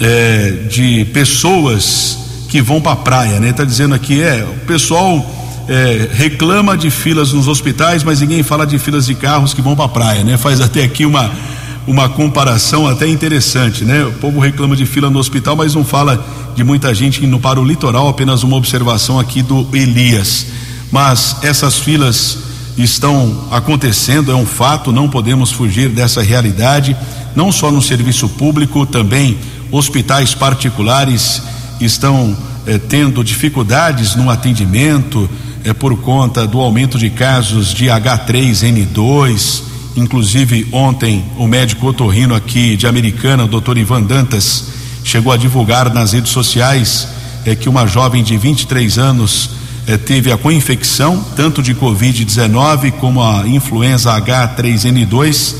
eh, 0.00 0.66
de 0.70 1.04
pessoas 1.06 2.18
que 2.48 2.60
vão 2.60 2.80
para 2.80 2.92
a 2.92 2.96
praia, 2.96 3.40
né? 3.40 3.50
Está 3.50 3.64
dizendo 3.64 3.94
aqui 3.94 4.20
é 4.22 4.44
o 4.44 4.66
pessoal 4.66 5.24
eh, 5.68 6.08
reclama 6.12 6.76
de 6.76 6.90
filas 6.90 7.32
nos 7.32 7.46
hospitais, 7.46 8.02
mas 8.02 8.20
ninguém 8.20 8.42
fala 8.42 8.66
de 8.66 8.78
filas 8.78 9.06
de 9.06 9.14
carros 9.14 9.54
que 9.54 9.62
vão 9.62 9.76
para 9.76 9.84
a 9.84 9.88
praia, 9.88 10.24
né? 10.24 10.36
Faz 10.36 10.60
até 10.60 10.82
aqui 10.82 11.06
uma 11.06 11.30
uma 11.86 12.08
comparação 12.08 12.86
até 12.86 13.08
interessante, 13.08 13.84
né? 13.84 14.04
O 14.04 14.12
povo 14.12 14.38
reclama 14.38 14.76
de 14.76 14.86
fila 14.86 15.10
no 15.10 15.18
hospital, 15.18 15.56
mas 15.56 15.74
não 15.74 15.84
fala 15.84 16.24
de 16.54 16.62
muita 16.62 16.94
gente 16.94 17.24
indo 17.24 17.38
para 17.38 17.60
o 17.60 17.64
litoral. 17.64 18.08
Apenas 18.08 18.42
uma 18.42 18.56
observação 18.56 19.18
aqui 19.18 19.42
do 19.42 19.66
Elias. 19.72 20.46
Mas 20.92 21.36
essas 21.42 21.78
filas 21.78 22.49
estão 22.82 23.48
acontecendo, 23.50 24.30
é 24.30 24.34
um 24.34 24.46
fato, 24.46 24.92
não 24.92 25.08
podemos 25.08 25.52
fugir 25.52 25.88
dessa 25.88 26.22
realidade. 26.22 26.96
Não 27.34 27.52
só 27.52 27.70
no 27.70 27.82
serviço 27.82 28.28
público, 28.28 28.86
também 28.86 29.38
hospitais 29.70 30.34
particulares 30.34 31.42
estão 31.80 32.36
eh, 32.66 32.78
tendo 32.78 33.22
dificuldades 33.22 34.14
no 34.14 34.28
atendimento 34.30 35.28
eh, 35.64 35.72
por 35.72 35.96
conta 35.98 36.46
do 36.46 36.60
aumento 36.60 36.98
de 36.98 37.10
casos 37.10 37.72
de 37.72 37.86
H3N2 37.86 39.70
Inclusive, 39.96 40.68
ontem, 40.72 41.24
o 41.36 41.46
médico 41.46 41.86
otorrino 41.88 42.34
aqui 42.34 42.76
de 42.76 42.86
Americana, 42.86 43.44
o 43.44 43.48
doutor 43.48 43.76
Ivan 43.76 44.02
Dantas, 44.02 44.66
chegou 45.04 45.32
a 45.32 45.36
divulgar 45.36 45.92
nas 45.92 46.12
redes 46.12 46.30
sociais 46.30 47.08
é, 47.44 47.56
que 47.56 47.68
uma 47.68 47.86
jovem 47.86 48.22
de 48.22 48.36
23 48.36 48.98
anos 48.98 49.50
é, 49.90 49.96
teve 49.96 50.30
a 50.30 50.38
co-infecção, 50.38 51.20
tanto 51.34 51.60
de 51.60 51.74
Covid-19 51.74 52.92
como 52.92 53.20
a 53.20 53.44
influenza 53.48 54.14
H3N2, 54.20 55.56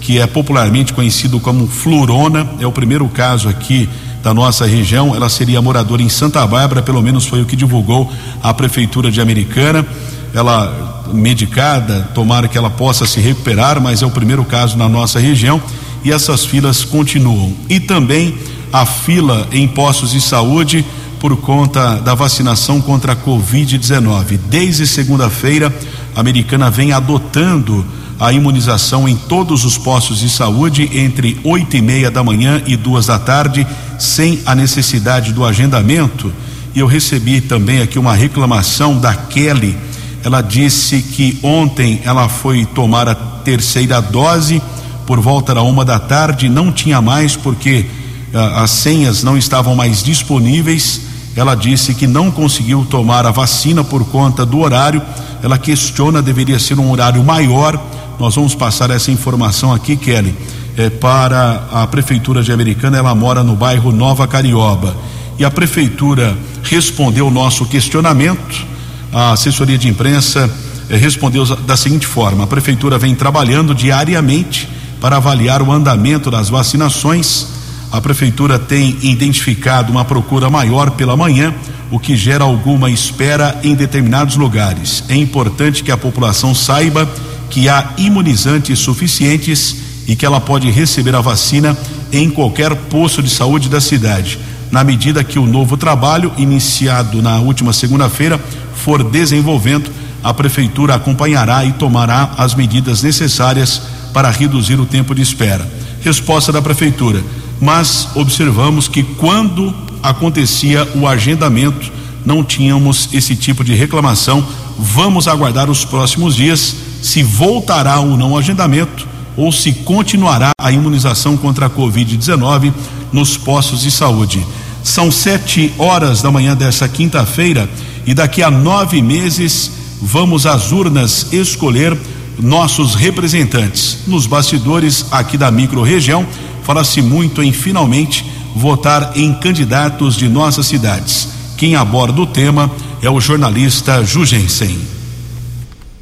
que 0.00 0.18
é 0.18 0.26
popularmente 0.26 0.94
conhecido 0.94 1.38
como 1.38 1.66
flurona. 1.66 2.48
É 2.58 2.66
o 2.66 2.72
primeiro 2.72 3.06
caso 3.08 3.46
aqui 3.46 3.86
da 4.22 4.32
nossa 4.32 4.64
região. 4.64 5.14
Ela 5.14 5.28
seria 5.28 5.60
moradora 5.60 6.00
em 6.00 6.08
Santa 6.08 6.46
Bárbara, 6.46 6.80
pelo 6.80 7.02
menos 7.02 7.26
foi 7.26 7.42
o 7.42 7.44
que 7.44 7.54
divulgou 7.54 8.10
a 8.42 8.54
Prefeitura 8.54 9.10
de 9.10 9.20
Americana. 9.20 9.86
Ela 10.32 11.04
medicada, 11.12 12.08
tomara 12.14 12.48
que 12.48 12.56
ela 12.56 12.70
possa 12.70 13.04
se 13.04 13.20
recuperar, 13.20 13.82
mas 13.82 14.00
é 14.00 14.06
o 14.06 14.10
primeiro 14.10 14.46
caso 14.46 14.78
na 14.78 14.88
nossa 14.88 15.20
região 15.20 15.62
e 16.02 16.10
essas 16.10 16.46
filas 16.46 16.84
continuam. 16.84 17.52
E 17.68 17.78
também 17.78 18.34
a 18.72 18.86
fila 18.86 19.46
em 19.52 19.68
postos 19.68 20.12
de 20.12 20.22
saúde 20.22 20.82
por 21.24 21.38
conta 21.38 21.96
da 22.00 22.14
vacinação 22.14 22.82
contra 22.82 23.14
a 23.14 23.16
Covid-19. 23.16 24.38
Desde 24.50 24.86
segunda-feira, 24.86 25.74
a 26.14 26.20
americana 26.20 26.70
vem 26.70 26.92
adotando 26.92 27.82
a 28.20 28.30
imunização 28.30 29.08
em 29.08 29.16
todos 29.16 29.64
os 29.64 29.78
postos 29.78 30.18
de 30.18 30.28
saúde 30.28 30.90
entre 30.92 31.40
oito 31.42 31.78
e 31.78 31.80
meia 31.80 32.10
da 32.10 32.22
manhã 32.22 32.62
e 32.66 32.76
duas 32.76 33.06
da 33.06 33.18
tarde, 33.18 33.66
sem 33.98 34.38
a 34.44 34.54
necessidade 34.54 35.32
do 35.32 35.46
agendamento. 35.46 36.30
E 36.74 36.80
eu 36.80 36.86
recebi 36.86 37.40
também 37.40 37.80
aqui 37.80 37.98
uma 37.98 38.12
reclamação 38.12 38.98
da 38.98 39.14
Kelly 39.14 39.74
ela 40.22 40.42
disse 40.42 41.00
que 41.00 41.38
ontem 41.42 42.02
ela 42.04 42.28
foi 42.28 42.66
tomar 42.66 43.08
a 43.08 43.14
terceira 43.14 43.98
dose 44.02 44.60
por 45.06 45.20
volta 45.20 45.54
da 45.54 45.62
uma 45.62 45.86
da 45.86 45.98
tarde, 45.98 46.50
não 46.50 46.70
tinha 46.70 47.00
mais 47.00 47.34
porque 47.34 47.86
ah, 48.34 48.62
as 48.62 48.70
senhas 48.72 49.22
não 49.22 49.38
estavam 49.38 49.74
mais 49.74 50.02
disponíveis. 50.02 51.13
Ela 51.36 51.54
disse 51.54 51.94
que 51.94 52.06
não 52.06 52.30
conseguiu 52.30 52.86
tomar 52.88 53.26
a 53.26 53.30
vacina 53.30 53.82
por 53.82 54.04
conta 54.06 54.46
do 54.46 54.60
horário. 54.60 55.02
Ela 55.42 55.58
questiona, 55.58 56.22
deveria 56.22 56.58
ser 56.58 56.78
um 56.78 56.90
horário 56.90 57.22
maior. 57.24 57.80
Nós 58.18 58.36
vamos 58.36 58.54
passar 58.54 58.90
essa 58.90 59.10
informação 59.10 59.72
aqui, 59.72 59.96
Kelly, 59.96 60.34
é, 60.76 60.90
para 60.90 61.64
a 61.72 61.86
Prefeitura 61.86 62.42
de 62.42 62.52
Americana. 62.52 62.98
Ela 62.98 63.14
mora 63.14 63.42
no 63.42 63.56
bairro 63.56 63.90
Nova 63.90 64.26
Carioba. 64.28 64.96
E 65.38 65.44
a 65.44 65.50
Prefeitura 65.50 66.36
respondeu 66.62 67.26
o 67.26 67.30
nosso 67.30 67.66
questionamento 67.66 68.74
a 69.14 69.30
assessoria 69.30 69.78
de 69.78 69.86
imprensa 69.86 70.50
eh, 70.90 70.96
respondeu 70.96 71.46
da 71.46 71.76
seguinte 71.76 72.04
forma: 72.04 72.42
a 72.42 72.46
prefeitura 72.48 72.98
vem 72.98 73.14
trabalhando 73.14 73.72
diariamente 73.72 74.68
para 75.00 75.18
avaliar 75.18 75.62
o 75.62 75.70
andamento 75.70 76.32
das 76.32 76.48
vacinações. 76.48 77.53
A 77.94 78.00
prefeitura 78.00 78.58
tem 78.58 78.98
identificado 79.02 79.92
uma 79.92 80.04
procura 80.04 80.50
maior 80.50 80.90
pela 80.90 81.16
manhã, 81.16 81.54
o 81.92 81.98
que 82.00 82.16
gera 82.16 82.42
alguma 82.42 82.90
espera 82.90 83.60
em 83.62 83.76
determinados 83.76 84.34
lugares. 84.34 85.04
É 85.08 85.14
importante 85.14 85.84
que 85.84 85.92
a 85.92 85.96
população 85.96 86.52
saiba 86.56 87.08
que 87.48 87.68
há 87.68 87.92
imunizantes 87.96 88.80
suficientes 88.80 89.76
e 90.08 90.16
que 90.16 90.26
ela 90.26 90.40
pode 90.40 90.68
receber 90.72 91.14
a 91.14 91.20
vacina 91.20 91.78
em 92.12 92.28
qualquer 92.30 92.74
posto 92.74 93.22
de 93.22 93.30
saúde 93.30 93.68
da 93.68 93.80
cidade. 93.80 94.40
Na 94.72 94.82
medida 94.82 95.22
que 95.22 95.38
o 95.38 95.46
novo 95.46 95.76
trabalho, 95.76 96.32
iniciado 96.36 97.22
na 97.22 97.38
última 97.38 97.72
segunda-feira, 97.72 98.40
for 98.74 99.04
desenvolvendo, 99.04 99.88
a 100.20 100.34
prefeitura 100.34 100.96
acompanhará 100.96 101.64
e 101.64 101.72
tomará 101.74 102.34
as 102.38 102.56
medidas 102.56 103.04
necessárias 103.04 103.82
para 104.12 104.30
reduzir 104.30 104.80
o 104.80 104.84
tempo 104.84 105.14
de 105.14 105.22
espera. 105.22 105.64
Resposta 106.02 106.50
da 106.50 106.60
prefeitura. 106.60 107.22
Mas 107.64 108.10
observamos 108.14 108.88
que 108.88 109.02
quando 109.02 109.74
acontecia 110.02 110.86
o 110.94 111.08
agendamento, 111.08 111.90
não 112.22 112.44
tínhamos 112.44 113.08
esse 113.10 113.34
tipo 113.34 113.64
de 113.64 113.72
reclamação. 113.72 114.46
Vamos 114.78 115.26
aguardar 115.26 115.70
os 115.70 115.82
próximos 115.82 116.36
dias 116.36 116.76
se 117.00 117.22
voltará 117.22 118.00
ou 118.00 118.18
não 118.18 118.32
o 118.32 118.38
agendamento 118.38 119.08
ou 119.34 119.50
se 119.50 119.72
continuará 119.72 120.50
a 120.60 120.70
imunização 120.70 121.38
contra 121.38 121.64
a 121.64 121.70
Covid-19 121.70 122.70
nos 123.10 123.38
postos 123.38 123.80
de 123.80 123.90
saúde. 123.90 124.46
São 124.82 125.10
sete 125.10 125.72
horas 125.78 126.20
da 126.20 126.30
manhã 126.30 126.54
dessa 126.54 126.86
quinta-feira 126.86 127.66
e 128.04 128.12
daqui 128.12 128.42
a 128.42 128.50
nove 128.50 129.00
meses 129.00 129.70
vamos 130.02 130.44
às 130.44 130.70
urnas 130.70 131.32
escolher 131.32 131.96
nossos 132.38 132.94
representantes. 132.94 134.00
Nos 134.06 134.26
bastidores 134.26 135.06
aqui 135.10 135.38
da 135.38 135.50
micro-região, 135.50 136.26
fala-se 136.64 137.02
muito 137.02 137.42
em 137.42 137.52
finalmente 137.52 138.24
votar 138.56 139.12
em 139.16 139.32
candidatos 139.34 140.16
de 140.16 140.28
nossas 140.28 140.66
cidades. 140.66 141.28
Quem 141.58 141.76
aborda 141.76 142.22
o 142.22 142.26
tema 142.26 142.70
é 143.02 143.10
o 143.10 143.20
jornalista 143.20 144.02
Jugensen. 144.02 144.78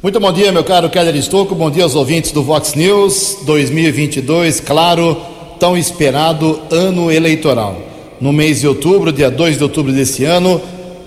Muito 0.01 0.19
bom 0.19 0.31
dia, 0.31 0.51
meu 0.51 0.63
caro 0.63 0.89
Keller 0.89 1.15
Estocco. 1.15 1.53
Bom 1.53 1.69
dia 1.69 1.83
aos 1.83 1.95
ouvintes 1.95 2.31
do 2.31 2.41
Vox 2.41 2.75
News 2.75 3.39
2022, 3.45 4.61
claro, 4.61 5.17
tão 5.59 5.77
esperado 5.77 6.59
ano 6.71 7.11
eleitoral. 7.11 7.77
No 8.21 8.31
mês 8.31 8.61
de 8.61 8.67
outubro, 8.67 9.11
dia 9.11 9.29
2 9.29 9.57
de 9.57 9.63
outubro 9.63 9.91
desse 9.91 10.23
ano, 10.23 10.61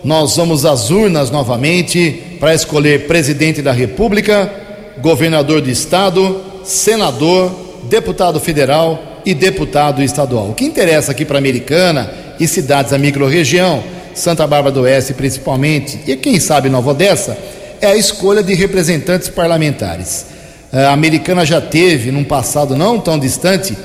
nós 0.04 0.36
vamos 0.36 0.66
às 0.66 0.90
urnas 0.90 1.30
novamente 1.30 2.36
para 2.38 2.54
escolher 2.54 3.06
presidente 3.06 3.62
da 3.62 3.72
República, 3.72 4.52
governador 5.00 5.62
do 5.62 5.70
estado, 5.70 6.40
senador, 6.62 7.50
deputado 7.88 8.38
federal 8.38 9.15
e 9.26 9.34
deputado 9.34 10.00
estadual. 10.04 10.50
O 10.50 10.54
que 10.54 10.64
interessa 10.64 11.10
aqui 11.10 11.24
para 11.24 11.36
Americana 11.36 12.08
e 12.38 12.46
cidades 12.46 12.92
da 12.92 12.98
microrregião, 12.98 13.82
Santa 14.14 14.46
Bárbara 14.46 14.72
do 14.72 14.82
Oeste 14.82 15.12
principalmente, 15.12 15.98
e 16.06 16.16
quem 16.16 16.38
sabe 16.38 16.68
Nova 16.68 16.90
Odessa, 16.90 17.36
é 17.80 17.88
a 17.88 17.96
escolha 17.96 18.40
de 18.40 18.54
representantes 18.54 19.28
parlamentares. 19.28 20.26
A 20.72 20.92
Americana 20.92 21.44
já 21.44 21.60
teve, 21.60 22.12
num 22.12 22.22
passado 22.22 22.76
não 22.76 23.00
tão 23.00 23.18
distante, 23.18 23.76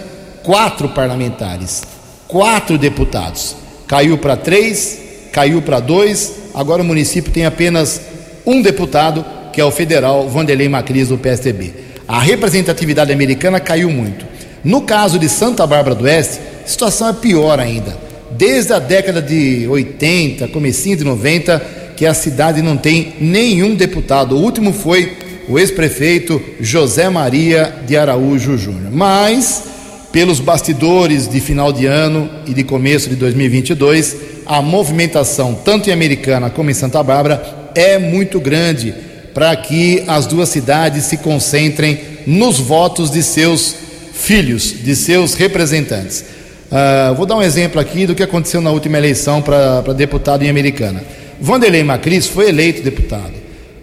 quatro 0.43 0.89
parlamentares, 0.89 1.81
quatro 2.27 2.77
deputados. 2.77 3.55
Caiu 3.87 4.19
para 4.19 4.37
três, 4.37 4.99
caiu 5.31 5.61
para 5.61 5.79
dois, 5.79 6.33
agora 6.53 6.83
o 6.83 6.85
município 6.85 7.31
tem 7.31 7.45
apenas 7.45 7.99
um 8.45 8.61
deputado, 8.61 9.25
que 9.51 9.59
é 9.59 9.65
o 9.65 9.71
federal 9.71 10.29
Vanderlei 10.29 10.69
Macris, 10.69 11.09
do 11.09 11.17
PSDB. 11.17 11.73
A 12.07 12.19
representatividade 12.19 13.11
americana 13.11 13.59
caiu 13.59 13.89
muito. 13.89 14.30
No 14.63 14.81
caso 14.81 15.17
de 15.17 15.27
Santa 15.27 15.65
Bárbara 15.65 15.95
do 15.95 16.03
Oeste, 16.03 16.39
a 16.63 16.67
situação 16.67 17.09
é 17.09 17.13
pior 17.13 17.59
ainda. 17.59 17.97
Desde 18.31 18.73
a 18.73 18.79
década 18.79 19.21
de 19.21 19.67
80, 19.67 20.47
comecinho 20.49 20.97
de 20.97 21.03
90, 21.03 21.59
que 21.95 22.05
a 22.05 22.13
cidade 22.13 22.61
não 22.61 22.77
tem 22.77 23.13
nenhum 23.19 23.75
deputado. 23.75 24.35
O 24.35 24.41
último 24.41 24.71
foi 24.71 25.17
o 25.49 25.59
ex-prefeito 25.59 26.41
José 26.59 27.09
Maria 27.09 27.75
de 27.85 27.97
Araújo 27.97 28.57
Júnior. 28.57 28.91
Mas, 28.91 29.63
pelos 30.11 30.39
bastidores 30.39 31.27
de 31.27 31.39
final 31.39 31.73
de 31.73 31.87
ano 31.87 32.29
e 32.45 32.53
de 32.53 32.63
começo 32.63 33.09
de 33.09 33.15
2022, 33.15 34.15
a 34.45 34.61
movimentação, 34.61 35.53
tanto 35.53 35.89
em 35.89 35.93
Americana 35.93 36.49
como 36.49 36.69
em 36.69 36.73
Santa 36.73 37.01
Bárbara, 37.01 37.71
é 37.75 37.97
muito 37.97 38.39
grande 38.39 38.93
para 39.33 39.55
que 39.55 40.03
as 40.07 40.25
duas 40.25 40.49
cidades 40.49 41.05
se 41.05 41.17
concentrem 41.17 41.99
nos 42.27 42.59
votos 42.59 43.09
de 43.09 43.23
seus 43.23 43.75
filhos, 44.21 44.75
de 44.83 44.95
seus 44.95 45.33
representantes. 45.33 46.23
Uh, 46.71 47.13
vou 47.15 47.25
dar 47.25 47.35
um 47.35 47.41
exemplo 47.41 47.81
aqui 47.81 48.05
do 48.05 48.15
que 48.15 48.23
aconteceu 48.23 48.61
na 48.61 48.71
última 48.71 48.97
eleição 48.97 49.41
para 49.41 49.93
deputado 49.93 50.43
em 50.43 50.49
Americana. 50.49 51.03
Vanderlei 51.39 51.83
Macris 51.83 52.27
foi 52.27 52.49
eleito 52.49 52.81
deputado. 52.81 53.33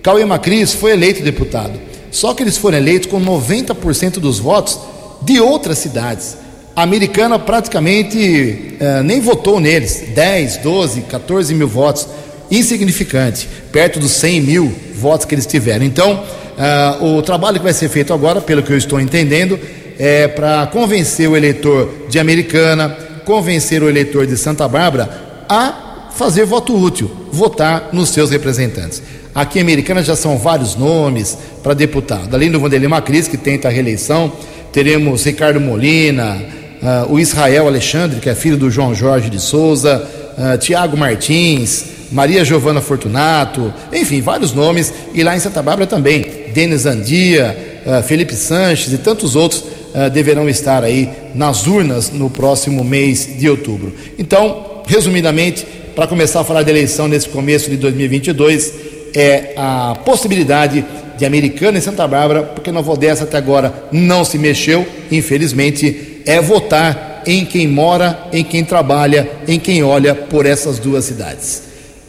Cauê 0.02 0.24
Macris 0.24 0.72
foi 0.72 0.92
eleito 0.92 1.22
deputado. 1.22 1.72
Só 2.10 2.32
que 2.32 2.42
eles 2.42 2.56
foram 2.56 2.78
eleitos 2.78 3.10
com 3.10 3.20
90% 3.20 4.20
dos 4.20 4.38
votos 4.38 4.78
de 5.22 5.40
outras 5.40 5.78
cidades. 5.78 6.36
A 6.74 6.82
americana 6.82 7.38
praticamente 7.38 8.76
eh, 8.80 9.02
nem 9.02 9.20
votou 9.20 9.58
neles, 9.58 10.04
10, 10.14 10.58
12, 10.58 11.00
14 11.02 11.52
mil 11.52 11.66
votos, 11.66 12.06
insignificante, 12.50 13.48
perto 13.72 13.98
dos 13.98 14.12
100 14.12 14.40
mil 14.40 14.72
votos 14.94 15.26
que 15.26 15.34
eles 15.34 15.44
tiveram. 15.44 15.84
Então, 15.84 16.22
ah, 16.56 16.98
o 17.00 17.20
trabalho 17.22 17.58
que 17.58 17.64
vai 17.64 17.72
ser 17.72 17.88
feito 17.88 18.12
agora, 18.14 18.40
pelo 18.40 18.62
que 18.62 18.72
eu 18.72 18.76
estou 18.76 19.00
entendendo, 19.00 19.58
é 19.98 20.28
para 20.28 20.66
convencer 20.68 21.28
o 21.28 21.36
eleitor 21.36 22.06
de 22.08 22.18
Americana, 22.18 22.96
convencer 23.24 23.82
o 23.82 23.88
eleitor 23.88 24.26
de 24.26 24.36
Santa 24.36 24.68
Bárbara 24.68 25.10
a 25.48 26.10
fazer 26.14 26.44
voto 26.44 26.76
útil, 26.76 27.10
votar 27.32 27.90
nos 27.92 28.10
seus 28.10 28.30
representantes. 28.30 29.02
Aqui 29.34 29.58
em 29.58 29.62
Americana 29.62 30.02
já 30.02 30.16
são 30.16 30.38
vários 30.38 30.74
nomes 30.74 31.36
para 31.62 31.74
deputado. 31.74 32.34
Além 32.34 32.50
do 32.50 32.58
Vanderlei 32.58 32.88
Macris, 32.88 33.28
que 33.28 33.36
tenta 33.36 33.68
a 33.68 33.70
reeleição, 33.70 34.32
teremos 34.72 35.24
Ricardo 35.24 35.60
Molina, 35.60 36.42
uh, 36.82 37.12
o 37.12 37.20
Israel 37.20 37.66
Alexandre, 37.66 38.20
que 38.20 38.28
é 38.28 38.34
filho 38.34 38.56
do 38.56 38.70
João 38.70 38.94
Jorge 38.94 39.30
de 39.30 39.40
Souza, 39.40 40.04
uh, 40.36 40.58
Tiago 40.58 40.96
Martins, 40.96 41.84
Maria 42.10 42.44
Giovana 42.44 42.80
Fortunato, 42.80 43.72
enfim, 43.92 44.20
vários 44.20 44.52
nomes. 44.52 44.92
E 45.14 45.22
lá 45.22 45.36
em 45.36 45.40
Santa 45.40 45.62
Bárbara 45.62 45.86
também, 45.86 46.50
Denis 46.52 46.86
Andia, 46.86 47.82
uh, 47.86 48.02
Felipe 48.02 48.34
Sanches 48.34 48.92
e 48.92 48.98
tantos 48.98 49.36
outros 49.36 49.62
uh, 49.94 50.10
deverão 50.10 50.48
estar 50.48 50.84
aí 50.84 51.08
nas 51.34 51.66
urnas 51.66 52.10
no 52.10 52.30
próximo 52.30 52.82
mês 52.84 53.28
de 53.38 53.48
outubro. 53.48 53.92
Então, 54.18 54.82
resumidamente, 54.86 55.66
para 55.94 56.06
começar 56.06 56.40
a 56.40 56.44
falar 56.44 56.62
de 56.62 56.70
eleição 56.70 57.08
nesse 57.08 57.28
começo 57.28 57.68
de 57.70 57.76
2022, 57.76 58.72
é 59.14 59.54
a 59.56 59.96
possibilidade 60.04 60.84
de 61.16 61.26
Americana 61.26 61.78
e 61.78 61.82
Santa 61.82 62.06
Bárbara, 62.06 62.42
porque 62.42 62.70
Nova 62.70 62.92
Odessa 62.92 63.24
até 63.24 63.36
agora 63.36 63.74
não 63.90 64.24
se 64.24 64.38
mexeu, 64.38 64.86
infelizmente, 65.10 66.22
é 66.24 66.40
votar 66.40 67.22
em 67.26 67.44
quem 67.44 67.66
mora, 67.66 68.18
em 68.32 68.44
quem 68.44 68.64
trabalha, 68.64 69.28
em 69.46 69.58
quem 69.58 69.82
olha 69.82 70.14
por 70.14 70.46
essas 70.46 70.78
duas 70.78 71.04
cidades. 71.04 71.62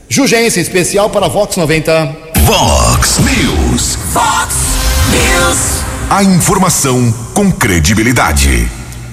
Jugência 0.08 0.62
especial 0.62 1.10
para 1.10 1.28
Vox 1.28 1.56
90. 1.56 2.16
Vox 2.46 3.20
News. 3.20 3.96
Fox 4.14 4.56
News. 5.12 5.79
A 6.10 6.24
informação 6.24 7.14
com 7.36 7.52
credibilidade. 7.52 8.68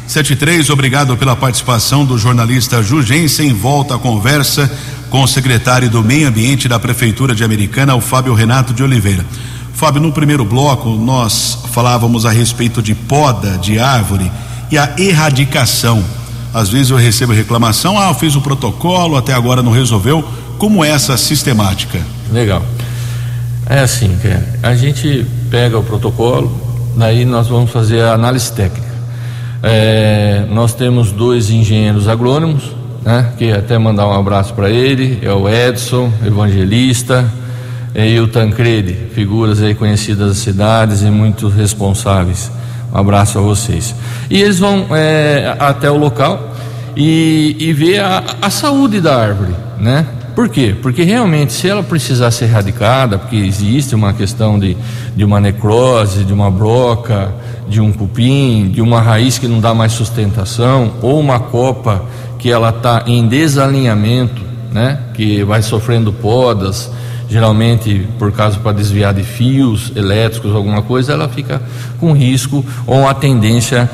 73, 0.08 0.70
obrigado 0.70 1.14
pela 1.14 1.36
participação 1.36 2.06
do 2.06 2.16
jornalista 2.16 2.82
Jugensen. 2.82 3.52
Volta 3.52 3.96
à 3.96 3.98
conversa 3.98 4.72
com 5.10 5.22
o 5.22 5.26
secretário 5.26 5.90
do 5.90 6.02
Meio 6.02 6.26
Ambiente 6.26 6.66
da 6.66 6.78
Prefeitura 6.78 7.34
de 7.34 7.44
Americana, 7.44 7.94
o 7.94 8.00
Fábio 8.00 8.32
Renato 8.32 8.72
de 8.72 8.82
Oliveira. 8.82 9.26
Fábio, 9.74 10.00
no 10.00 10.10
primeiro 10.10 10.42
bloco 10.42 10.88
nós 10.88 11.58
falávamos 11.70 12.24
a 12.24 12.30
respeito 12.30 12.80
de 12.80 12.94
poda 12.94 13.58
de 13.58 13.78
árvore 13.78 14.32
e 14.70 14.78
a 14.78 14.94
erradicação. 14.96 16.02
Às 16.54 16.70
vezes 16.70 16.88
eu 16.88 16.96
recebo 16.96 17.34
reclamação, 17.34 18.00
ah, 18.00 18.08
eu 18.08 18.14
fiz 18.14 18.34
o 18.36 18.40
protocolo, 18.40 19.18
até 19.18 19.34
agora 19.34 19.62
não 19.62 19.70
resolveu. 19.70 20.26
Como 20.56 20.82
é 20.82 20.88
essa 20.88 21.14
sistemática? 21.18 22.00
Legal. 22.32 22.64
É 23.68 23.80
assim, 23.80 24.16
a 24.62 24.74
gente 24.74 25.26
pega 25.50 25.78
o 25.78 25.82
protocolo, 25.82 26.65
daí 26.96 27.24
nós 27.24 27.48
vamos 27.48 27.70
fazer 27.70 28.00
a 28.02 28.14
análise 28.14 28.50
técnica. 28.52 28.96
É, 29.62 30.44
nós 30.50 30.74
temos 30.74 31.12
dois 31.12 31.50
engenheiros 31.50 32.08
agrônomos, 32.08 32.74
né, 33.04 33.32
que 33.36 33.52
até 33.52 33.78
mandar 33.78 34.06
um 34.08 34.12
abraço 34.12 34.54
para 34.54 34.70
ele, 34.70 35.18
é 35.22 35.32
o 35.32 35.48
Edson, 35.48 36.12
evangelista, 36.24 37.30
e 37.94 38.18
o 38.20 38.28
Tancredi, 38.28 38.94
figuras 39.14 39.62
aí 39.62 39.74
conhecidas 39.74 40.28
das 40.28 40.38
cidades 40.38 41.02
e 41.02 41.10
muito 41.10 41.48
responsáveis. 41.48 42.50
Um 42.92 42.98
abraço 42.98 43.38
a 43.38 43.42
vocês. 43.42 43.94
E 44.28 44.40
eles 44.40 44.58
vão 44.58 44.86
é, 44.90 45.54
até 45.58 45.90
o 45.90 45.96
local 45.96 46.54
e, 46.94 47.56
e 47.58 47.72
ver 47.72 48.00
a, 48.00 48.22
a 48.42 48.50
saúde 48.50 49.00
da 49.00 49.16
árvore, 49.16 49.54
né? 49.78 50.06
Por 50.36 50.50
quê? 50.50 50.76
Porque 50.82 51.02
realmente, 51.02 51.54
se 51.54 51.66
ela 51.66 51.82
precisar 51.82 52.30
ser 52.30 52.44
erradicada, 52.44 53.16
porque 53.16 53.36
existe 53.36 53.94
uma 53.94 54.12
questão 54.12 54.58
de, 54.58 54.76
de 55.16 55.24
uma 55.24 55.40
necrose, 55.40 56.24
de 56.24 56.32
uma 56.34 56.50
broca, 56.50 57.32
de 57.66 57.80
um 57.80 57.90
cupim, 57.90 58.68
de 58.70 58.82
uma 58.82 59.00
raiz 59.00 59.38
que 59.38 59.48
não 59.48 59.60
dá 59.60 59.72
mais 59.72 59.92
sustentação, 59.92 60.92
ou 61.00 61.18
uma 61.18 61.40
copa 61.40 62.04
que 62.38 62.52
ela 62.52 62.68
está 62.68 63.04
em 63.06 63.26
desalinhamento, 63.26 64.42
né? 64.70 64.98
Que 65.14 65.42
vai 65.42 65.62
sofrendo 65.62 66.12
podas, 66.12 66.90
geralmente 67.30 68.06
por 68.18 68.30
causa 68.30 68.58
para 68.58 68.72
desviar 68.72 69.14
de 69.14 69.22
fios 69.22 69.90
elétricos, 69.96 70.54
alguma 70.54 70.82
coisa, 70.82 71.14
ela 71.14 71.30
fica 71.30 71.62
com 71.98 72.12
risco 72.12 72.62
ou 72.86 72.98
uma 72.98 73.14
tendência 73.14 73.88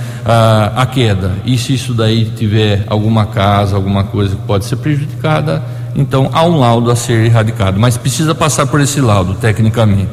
à 0.74 0.84
queda. 0.86 1.34
E 1.44 1.56
se 1.56 1.74
isso 1.74 1.94
daí 1.94 2.24
tiver 2.36 2.84
alguma 2.88 3.26
casa, 3.26 3.76
alguma 3.76 4.02
coisa 4.02 4.34
que 4.34 4.42
pode 4.42 4.64
ser 4.64 4.74
prejudicada, 4.74 5.62
então 5.94 6.30
há 6.32 6.44
um 6.44 6.58
laudo 6.58 6.90
a 6.90 6.96
ser 6.96 7.24
erradicado, 7.26 7.78
mas 7.78 7.96
precisa 7.96 8.34
passar 8.34 8.66
por 8.66 8.80
esse 8.80 9.00
laudo 9.00 9.34
tecnicamente. 9.34 10.10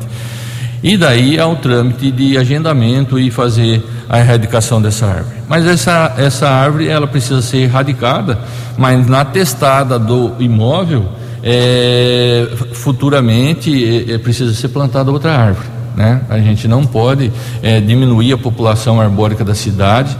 E 0.81 0.95
daí 0.95 1.37
há 1.37 1.45
o 1.45 1.57
trâmite 1.57 2.09
de 2.09 2.37
agendamento 2.37 3.19
e 3.19 3.29
fazer 3.29 3.85
a 4.07 4.19
erradicação 4.19 4.81
dessa 4.81 5.05
árvore. 5.05 5.37
Mas 5.47 5.65
essa, 5.65 6.13
essa 6.17 6.49
árvore 6.49 6.87
ela 6.87 7.05
precisa 7.05 7.41
ser 7.41 7.57
erradicada, 7.57 8.39
mas 8.77 9.05
na 9.05 9.25
testada 9.25 9.99
do 9.99 10.33
imóvel, 10.39 11.05
é, 11.43 12.47
futuramente 12.73 14.07
é, 14.09 14.13
é, 14.13 14.17
precisa 14.17 14.53
ser 14.53 14.69
plantada 14.69 15.11
outra 15.11 15.35
árvore. 15.37 15.67
Né? 15.95 16.21
A 16.29 16.39
gente 16.39 16.67
não 16.67 16.85
pode 16.85 17.31
é, 17.61 17.81
diminuir 17.81 18.31
a 18.31 18.37
população 18.37 19.01
arbórica 19.01 19.43
da 19.43 19.55
cidade 19.55 20.15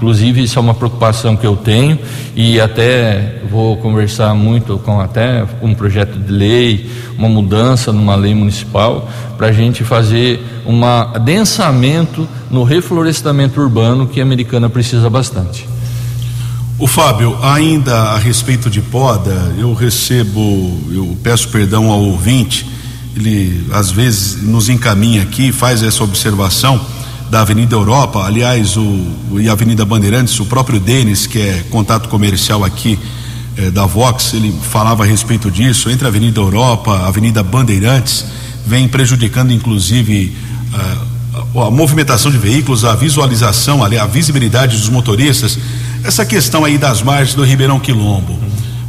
Inclusive, 0.00 0.42
isso 0.42 0.58
é 0.58 0.62
uma 0.62 0.72
preocupação 0.72 1.36
que 1.36 1.46
eu 1.46 1.54
tenho 1.54 1.98
e 2.34 2.58
até 2.58 3.42
vou 3.50 3.76
conversar 3.76 4.32
muito 4.34 4.78
com 4.78 4.98
até 4.98 5.44
um 5.60 5.74
projeto 5.74 6.18
de 6.18 6.32
lei, 6.32 6.90
uma 7.18 7.28
mudança 7.28 7.92
numa 7.92 8.14
lei 8.14 8.34
municipal, 8.34 9.06
para 9.36 9.48
a 9.48 9.52
gente 9.52 9.84
fazer 9.84 10.42
um 10.66 10.82
adensamento 10.82 12.26
no 12.50 12.64
reflorestamento 12.64 13.60
urbano 13.60 14.06
que 14.06 14.20
a 14.20 14.22
americana 14.22 14.70
precisa 14.70 15.10
bastante. 15.10 15.68
O 16.78 16.86
Fábio, 16.86 17.36
ainda 17.42 17.94
a 17.94 18.16
respeito 18.16 18.70
de 18.70 18.80
poda, 18.80 19.52
eu 19.58 19.74
recebo, 19.74 20.80
eu 20.90 21.14
peço 21.22 21.50
perdão 21.50 21.90
ao 21.90 22.00
ouvinte, 22.00 22.66
ele 23.14 23.66
às 23.70 23.90
vezes 23.90 24.42
nos 24.42 24.70
encaminha 24.70 25.20
aqui, 25.20 25.52
faz 25.52 25.82
essa 25.82 26.02
observação 26.02 26.80
da 27.30 27.42
Avenida 27.42 27.76
Europa, 27.76 28.24
aliás, 28.24 28.76
o, 28.76 29.06
e 29.38 29.48
a 29.48 29.52
Avenida 29.52 29.84
Bandeirantes, 29.84 30.38
o 30.40 30.46
próprio 30.46 30.80
Denis, 30.80 31.26
que 31.26 31.38
é 31.38 31.64
contato 31.70 32.08
comercial 32.08 32.64
aqui 32.64 32.98
eh, 33.56 33.70
da 33.70 33.86
Vox, 33.86 34.34
ele 34.34 34.52
falava 34.70 35.04
a 35.04 35.06
respeito 35.06 35.48
disso, 35.48 35.88
entre 35.88 36.04
a 36.06 36.08
Avenida 36.08 36.40
Europa, 36.40 36.92
a 36.92 37.06
Avenida 37.06 37.40
Bandeirantes, 37.42 38.24
vem 38.66 38.88
prejudicando 38.88 39.52
inclusive 39.52 40.36
a, 40.74 41.66
a 41.66 41.70
movimentação 41.70 42.32
de 42.32 42.38
veículos, 42.38 42.84
a 42.84 42.96
visualização, 42.96 43.84
ali, 43.84 43.96
a 43.96 44.06
visibilidade 44.06 44.76
dos 44.76 44.88
motoristas, 44.88 45.56
essa 46.02 46.26
questão 46.26 46.64
aí 46.64 46.78
das 46.78 47.00
margens 47.00 47.34
do 47.34 47.44
Ribeirão 47.44 47.78
Quilombo. 47.78 48.36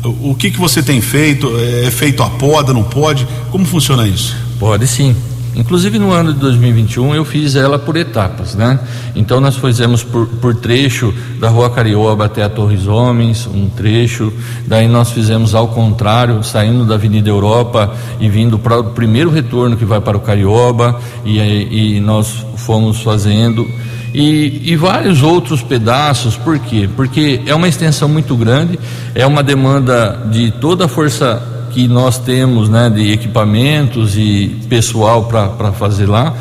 O, 0.04 0.32
o 0.32 0.36
que 0.36 0.50
que 0.50 0.58
você 0.58 0.82
tem 0.82 1.00
feito? 1.00 1.52
É 1.86 1.92
feito 1.92 2.24
a 2.24 2.30
poda, 2.30 2.74
não 2.74 2.84
pode? 2.84 3.28
Como 3.52 3.66
funciona 3.66 4.08
isso? 4.08 4.36
Pode 4.60 4.88
sim. 4.88 5.16
Inclusive 5.56 6.00
no 6.00 6.12
ano 6.12 6.34
de 6.34 6.40
2021 6.40 7.14
eu 7.14 7.26
fiz 7.26 7.56
ela 7.56 7.78
por 7.78 7.98
etapas, 7.98 8.56
né? 8.56 8.80
Então 9.16 9.42
nós 9.42 9.58
fizemos 9.58 10.04
por, 10.04 10.28
por 10.28 10.56
trecho 10.56 11.14
da 11.40 11.50
Rua 11.50 11.70
Carioba 11.70 12.26
até 12.26 12.44
a 12.44 12.50
Torres 12.50 12.88
Homens, 12.88 13.48
um 13.48 13.68
trecho. 13.70 14.32
Daí 14.66 14.88
nós 14.88 15.12
fizemos 15.12 15.54
ao 15.54 15.68
contrário, 15.68 16.42
saindo 16.44 16.86
da 16.86 16.96
Avenida 16.96 17.30
Europa 17.30 17.94
e 18.20 18.30
vindo 18.30 18.58
para 18.58 18.80
o 18.80 18.84
primeiro 18.92 19.30
retorno 19.30 19.76
que 19.76 19.86
vai 19.86 20.00
para 20.00 20.16
o 20.16 20.22
Carioba 20.22 21.00
e, 21.26 21.98
e 21.98 22.00
nós 22.00 22.46
fomos 22.56 23.02
fazendo 23.02 23.68
e, 24.14 24.72
e, 24.72 24.76
vários 24.76 25.24
outros 25.24 25.62
pedaços, 25.62 26.36
por 26.36 26.60
quê? 26.60 26.90
Porque 26.98 27.42
é 27.46 27.56
uma 27.56 27.68
extensão 27.68 28.10
muito 28.10 28.36
grande, 28.36 28.78
é 29.16 29.26
uma 29.26 29.42
demanda 29.42 30.28
de 30.30 30.52
toda 30.52 30.84
a 30.84 30.88
força 30.88 31.42
que 31.74 31.88
nós 31.88 32.18
temos 32.18 32.70
né, 32.70 32.90
de 32.90 33.12
equipamentos 33.12 34.18
e 34.18 34.60
pessoal 34.70 35.24
para 35.26 35.72
fazer 35.72 36.06
lá. 36.06 36.34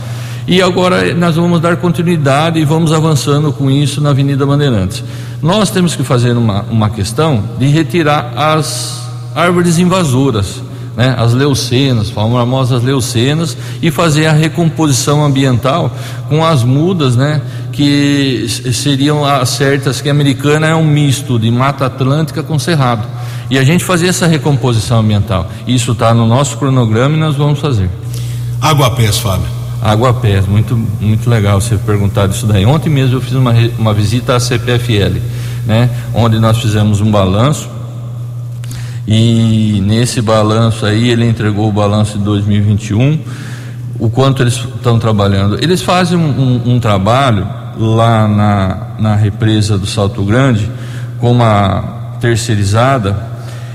E 0.47 0.61
agora 0.61 1.15
nós 1.15 1.37
vamos 1.37 1.61
dar 1.61 1.77
continuidade 1.77 2.59
e 2.59 2.65
vamos 2.65 2.93
avançando 2.93 3.53
com 3.53 3.71
isso 3.71 4.01
na 4.01 4.11
Avenida 4.11 4.45
Bandeirantes. 4.45 5.05
Nós 5.41 5.71
temos 5.71 5.95
que 5.95 6.03
fazer 6.03 6.37
uma, 6.37 6.63
uma 6.63 6.91
questão 6.91 7.43
de 7.59 7.67
retirar 7.69 8.33
as 8.37 9.01
árvores 9.35 9.79
invasoras, 9.79 10.61
né, 10.97 11.15
as 11.17 11.33
leucenas, 11.33 12.11
famosas 12.11 12.83
leucenas, 12.83 13.57
e 13.81 13.91
fazer 13.91 14.27
a 14.27 14.33
recomposição 14.33 15.25
ambiental 15.25 15.95
com 16.29 16.45
as 16.45 16.65
mudas, 16.65 17.15
né, 17.15 17.41
que 17.71 18.47
seriam 18.73 19.25
as 19.25 19.51
certas 19.51 20.01
que 20.01 20.09
a 20.09 20.13
americana 20.13 20.67
é 20.67 20.75
um 20.75 20.85
misto 20.85 21.39
de 21.39 21.51
mata 21.51 21.87
atlântica 21.87 22.43
com 22.43 22.59
cerrado 22.59 23.20
e 23.51 23.59
a 23.59 23.65
gente 23.65 23.85
fazer 23.85 24.07
essa 24.07 24.27
recomposição 24.27 25.01
ambiental. 25.01 25.51
Isso 25.67 25.93
está 25.93 26.15
no 26.15 26.27
nosso 26.27 26.57
cronograma 26.57 27.17
e 27.17 27.19
nós 27.19 27.37
vamos 27.37 27.59
fazer. 27.59 27.91
Água 28.61 28.91
Pés, 28.91 29.19
Fábio. 29.19 29.61
Aguapés. 29.83 30.47
Muito, 30.47 30.77
muito 31.01 31.29
legal 31.29 31.61
você 31.61 31.77
perguntar 31.77 32.29
isso 32.29 32.47
daí. 32.47 32.67
Ontem 32.67 32.91
mesmo 32.91 33.17
eu 33.17 33.21
fiz 33.21 33.33
uma, 33.33 33.53
uma 33.79 33.95
visita 33.95 34.37
à 34.37 34.41
CPFL, 34.41 35.19
né? 35.67 35.91
Onde 36.15 36.39
nós 36.39 36.59
fizemos 36.59 37.01
um 37.01 37.11
balanço 37.11 37.69
e 39.07 39.81
nesse 39.85 40.21
balanço 40.21 40.85
aí 40.85 41.11
ele 41.11 41.27
entregou 41.27 41.69
o 41.69 41.73
balanço 41.73 42.19
de 42.19 42.25
2021, 42.25 43.19
o 43.99 44.11
quanto 44.11 44.43
eles 44.43 44.55
estão 44.55 44.99
trabalhando. 44.99 45.59
Eles 45.63 45.83
fazem 45.83 46.19
um, 46.19 46.63
um, 46.67 46.75
um 46.75 46.81
trabalho 46.81 47.47
lá 47.79 48.29
na, 48.29 48.87
na 48.99 49.17
represa 49.17 49.79
do 49.79 49.87
Salto 49.87 50.23
Grande 50.23 50.71
com 51.19 51.33
uma 51.33 52.17
terceirizada 52.21 53.30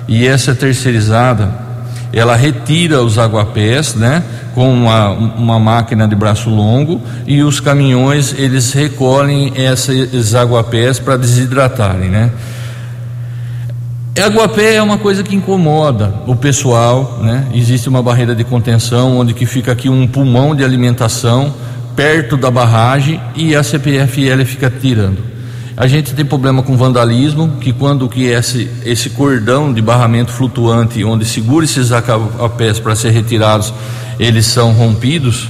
e 0.08 0.28
essa 0.28 0.54
terceirizada 0.54 1.66
ela 2.14 2.36
retira 2.36 3.02
os 3.04 3.18
aguapés, 3.18 3.94
né, 3.94 4.24
com 4.54 4.72
uma, 4.72 5.10
uma 5.10 5.60
máquina 5.60 6.08
de 6.08 6.16
braço 6.16 6.50
longo 6.50 7.02
e 7.28 7.44
os 7.44 7.60
caminhões 7.60 8.34
eles 8.38 8.72
recolhem 8.72 9.52
esses 9.56 10.34
aguapés 10.34 10.98
para 10.98 11.18
desidratarem, 11.18 12.10
né. 12.10 12.32
Aguapé 14.24 14.76
é 14.76 14.82
uma 14.82 14.98
coisa 14.98 15.22
que 15.24 15.36
incomoda 15.36 16.14
o 16.26 16.38
pessoal, 16.38 17.20
né? 17.22 17.46
Existe 17.54 17.90
uma 17.90 18.02
barreira 18.02 18.34
de 18.34 18.46
contenção 18.46 19.18
onde 19.18 19.34
que 19.34 19.46
fica 19.46 19.74
aqui 19.74 19.90
um 19.90 20.08
pulmão 20.08 20.56
de 20.56 20.64
alimentação 20.64 21.54
perto 21.98 22.38
da 22.38 22.50
barragem 22.50 23.20
e 23.36 23.54
a 23.54 23.62
CPFL 23.62 24.46
fica 24.46 24.70
tirando. 24.70 25.35
A 25.78 25.88
gente 25.88 26.14
tem 26.14 26.24
problema 26.24 26.64
com 26.64 26.78
vandalismo, 26.78 27.58
que 27.60 27.74
quando 27.74 28.08
que 28.08 28.26
esse, 28.28 28.70
esse 28.86 29.10
cordão 29.10 29.74
de 29.74 29.82
barramento 29.82 30.32
flutuante, 30.32 31.04
onde 31.04 31.26
segura 31.26 31.66
esses 31.66 31.92
aguapés 31.92 32.80
para 32.80 32.96
ser 32.96 33.10
retirados, 33.10 33.74
eles 34.18 34.46
são 34.46 34.72
rompidos, 34.72 35.50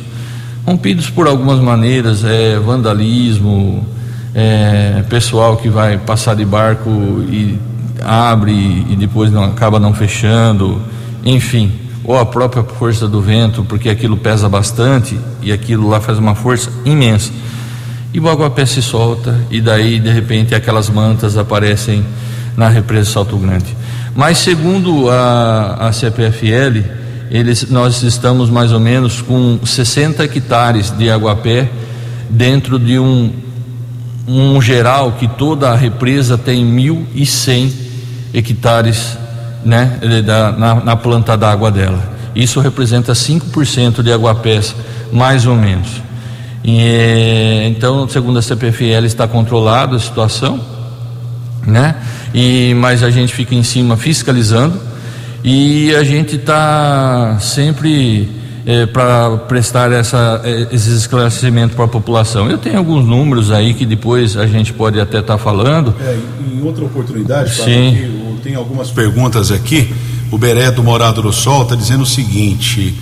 rompidos 0.65 1.11
por 1.11 1.27
algumas 1.27 1.59
maneiras, 1.59 2.23
é 2.23 2.57
vandalismo, 2.57 3.85
é, 4.33 5.03
pessoal 5.07 5.57
que 5.57 5.69
vai 5.69 5.99
passar 5.99 6.35
de 6.35 6.43
barco 6.43 6.89
e 7.29 7.59
abre 8.03 8.51
e 8.89 8.95
depois 8.95 9.31
não, 9.31 9.43
acaba 9.43 9.79
não 9.79 9.93
fechando, 9.93 10.81
enfim, 11.23 11.71
ou 12.03 12.17
a 12.17 12.25
própria 12.25 12.63
força 12.63 13.07
do 13.07 13.21
vento, 13.21 13.63
porque 13.63 13.89
aquilo 13.89 14.17
pesa 14.17 14.49
bastante 14.49 15.19
e 15.43 15.51
aquilo 15.51 15.87
lá 15.87 16.01
faz 16.01 16.17
uma 16.17 16.33
força 16.33 16.71
imensa. 16.83 17.31
E 18.15 18.19
o 18.21 18.29
aguapé 18.29 18.65
se 18.65 18.81
solta 18.81 19.37
e 19.51 19.59
daí 19.59 19.99
de 19.99 20.09
repente 20.09 20.55
aquelas 20.55 20.89
mantas 20.89 21.35
aparecem 21.35 22.01
na 22.55 22.69
represa 22.69 23.11
Salto 23.11 23.35
Grande. 23.35 23.75
Mas 24.15 24.37
segundo 24.37 25.09
a, 25.09 25.89
a 25.89 25.91
CPFL, 25.91 26.79
eles, 27.29 27.69
nós 27.69 28.03
estamos 28.03 28.49
mais 28.49 28.71
ou 28.71 28.79
menos 28.79 29.21
com 29.21 29.59
60 29.61 30.23
hectares 30.23 30.91
de 30.91 31.11
aguapé 31.11 31.69
dentro 32.29 32.79
de 32.79 32.97
um, 32.97 33.33
um 34.25 34.61
geral 34.61 35.11
que 35.19 35.27
toda 35.27 35.71
a 35.71 35.75
represa 35.75 36.37
tem 36.37 36.65
1.100 36.65 37.69
hectares 38.33 39.17
né, 39.65 39.99
na, 40.57 40.75
na 40.75 40.95
planta 40.95 41.35
d'água 41.35 41.69
dela. 41.69 42.01
Isso 42.33 42.61
representa 42.61 43.11
5% 43.11 44.01
de 44.01 44.13
aguapés, 44.13 44.73
mais 45.11 45.45
ou 45.45 45.55
menos. 45.57 46.04
E, 46.67 46.79
eh, 46.79 47.67
então, 47.67 48.09
segundo 48.09 48.39
a 48.39 48.41
CPFL, 48.41 49.05
está 49.05 49.27
controlada 49.27 49.95
a 49.97 49.99
situação, 49.99 50.59
né? 51.65 51.95
E, 52.33 52.73
mas 52.73 53.03
a 53.03 53.11
gente 53.11 53.35
fica 53.35 53.53
em 53.53 53.61
cima 53.61 53.95
fiscalizando 53.95 54.81
e 55.43 55.95
a 55.95 56.03
gente 56.03 56.37
está 56.37 57.37
sempre 57.39 58.27
é, 58.65 58.87
para 58.87 59.37
prestar 59.47 59.91
essa, 59.91 60.41
é, 60.43 60.67
esses 60.71 61.01
esclarecimentos 61.01 61.75
para 61.75 61.85
a 61.85 61.87
população. 61.87 62.49
Eu 62.49 62.57
tenho 62.57 62.79
alguns 62.79 63.05
números 63.05 63.51
aí 63.51 63.75
que 63.75 63.85
depois 63.85 64.35
a 64.35 64.47
gente 64.47 64.73
pode 64.73 64.99
até 64.99 65.19
estar 65.19 65.37
tá 65.37 65.37
falando. 65.37 65.93
É, 66.01 66.17
em 66.51 66.63
outra 66.63 66.83
oportunidade, 66.83 67.53
Sim. 67.53 68.39
tem 68.43 68.55
algumas 68.55 68.89
perguntas 68.89 69.51
aqui. 69.51 69.93
O 70.31 70.37
Beré 70.39 70.71
do 70.71 70.81
Morado 70.81 71.21
do 71.21 71.31
Sol 71.31 71.61
está 71.61 71.75
dizendo 71.75 72.01
o 72.01 72.07
seguinte. 72.07 72.95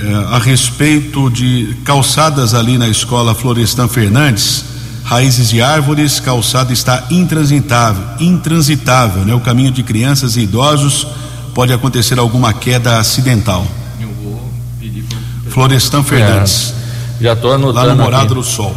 É, 0.00 0.34
a 0.34 0.38
respeito 0.38 1.28
de 1.28 1.76
calçadas 1.84 2.54
ali 2.54 2.78
na 2.78 2.88
escola 2.88 3.34
Florestan 3.34 3.88
Fernandes, 3.88 4.64
raízes 5.02 5.50
de 5.50 5.60
árvores, 5.60 6.20
calçada 6.20 6.72
está 6.72 7.04
intransitável, 7.10 8.04
intransitável, 8.20 9.24
né? 9.24 9.34
O 9.34 9.40
caminho 9.40 9.72
de 9.72 9.82
crianças 9.82 10.36
e 10.36 10.42
idosos 10.42 11.06
pode 11.52 11.72
acontecer 11.72 12.18
alguma 12.18 12.52
queda 12.52 12.98
acidental. 12.98 13.66
Florestan 15.48 16.04
Fernandes. 16.04 16.74
É, 17.18 17.24
já 17.24 17.32
estou 17.32 17.52
anotando. 17.52 17.88
Lá 17.88 17.94
no 17.94 18.02
Morado 18.04 18.24
aqui. 18.26 18.34
do 18.34 18.44
Sol. 18.44 18.76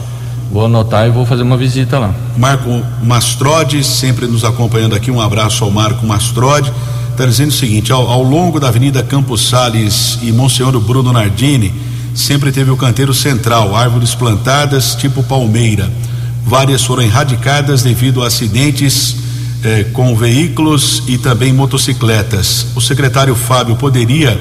Vou 0.52 0.66
anotar 0.66 1.08
e 1.08 1.12
vou 1.12 1.26
fazer 1.26 1.44
uma 1.44 1.56
visita 1.56 2.00
lá. 2.00 2.14
Marco 2.36 2.84
Mastrode, 3.04 3.84
sempre 3.84 4.26
nos 4.26 4.44
acompanhando 4.44 4.96
aqui. 4.96 5.12
Um 5.12 5.22
abraço 5.22 5.64
ao 5.64 5.70
Marco 5.70 6.06
Mastrode. 6.06 6.74
Está 7.12 7.26
dizendo 7.26 7.50
o 7.50 7.54
seguinte: 7.54 7.92
ao, 7.92 8.10
ao, 8.10 8.24
longo 8.24 8.60
da 8.60 8.70
Avenida 8.70 9.04
Campos 9.04 9.48
Sales 9.48 10.18
e 10.22 10.32
Monsenhor 10.32 10.80
Bruno 10.80 11.12
Nardini, 11.12 11.74
sempre 12.16 12.52
teve 12.52 12.72
o 12.72 12.78
canteiro 12.78 13.14
central, 13.14 13.76
árvores 13.76 14.16
plantadas 14.16 14.96
tipo 14.96 15.22
palmeira. 15.22 15.92
Várias 16.46 16.84
foram 16.84 17.04
erradicadas 17.04 17.84
devido 17.84 18.24
a 18.24 18.28
acidentes 18.28 19.16
eh, 19.64 19.86
com 19.94 20.16
veículos 20.16 21.04
e 21.08 21.18
também 21.18 21.54
motocicletas. 21.54 22.68
O 22.76 22.82
secretário 22.82 23.36
Fábio 23.36 23.76
poderia 23.76 24.40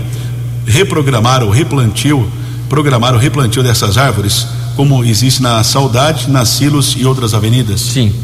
reprogramar 0.67 1.43
o 1.43 1.51
replantio, 1.51 2.31
programar 2.69 3.15
o 3.15 3.19
replantio 3.19 3.63
dessas 3.63 3.99
árvores, 3.99 4.47
como 4.77 5.05
existe 5.05 5.43
na 5.43 5.63
Saudade, 5.63 6.31
na 6.31 6.45
Silos 6.45 6.97
e 6.97 7.05
outras 7.05 7.35
avenidas? 7.35 7.81
Sim, 7.81 8.15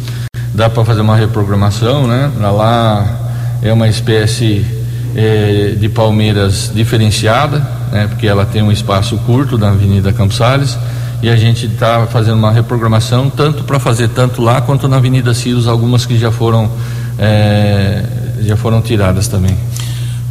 dá 0.55 0.71
para 0.71 0.85
fazer 0.85 1.03
uma 1.03 1.17
reprogramação, 1.17 2.07
né? 2.07 2.31
Lá 2.39 3.26
é 3.63 3.73
uma 3.73 3.89
espécie 3.89 4.65
eh, 5.15 5.75
de 5.79 5.89
palmeiras 5.89 6.71
diferenciada, 6.75 7.59
né? 7.91 8.07
Porque 8.07 8.27
ela 8.27 8.45
tem 8.45 8.63
um 8.63 8.71
espaço 8.71 9.17
curto 9.19 9.57
na 9.57 9.69
Avenida 9.69 10.13
Campos 10.13 10.37
Salles 10.37 10.77
e 11.23 11.29
a 11.29 11.37
gente 11.37 11.67
está 11.67 12.07
fazendo 12.07 12.37
uma 12.37 12.53
reprogramação 12.53 13.31
tanto 13.31 13.65
para 13.65 13.79
fazer 13.79 14.09
tanto 14.09 14.43
lá 14.43 14.61
quanto 14.61 14.87
na 14.87 14.97
Avenida 14.97 15.33
Silos, 15.33 15.67
algumas 15.67 16.05
que 16.05 16.19
já 16.19 16.31
foram 16.31 16.71
eh, 17.19 18.05
já 18.43 18.57
foram 18.57 18.83
tiradas 18.83 19.27
também. 19.27 19.57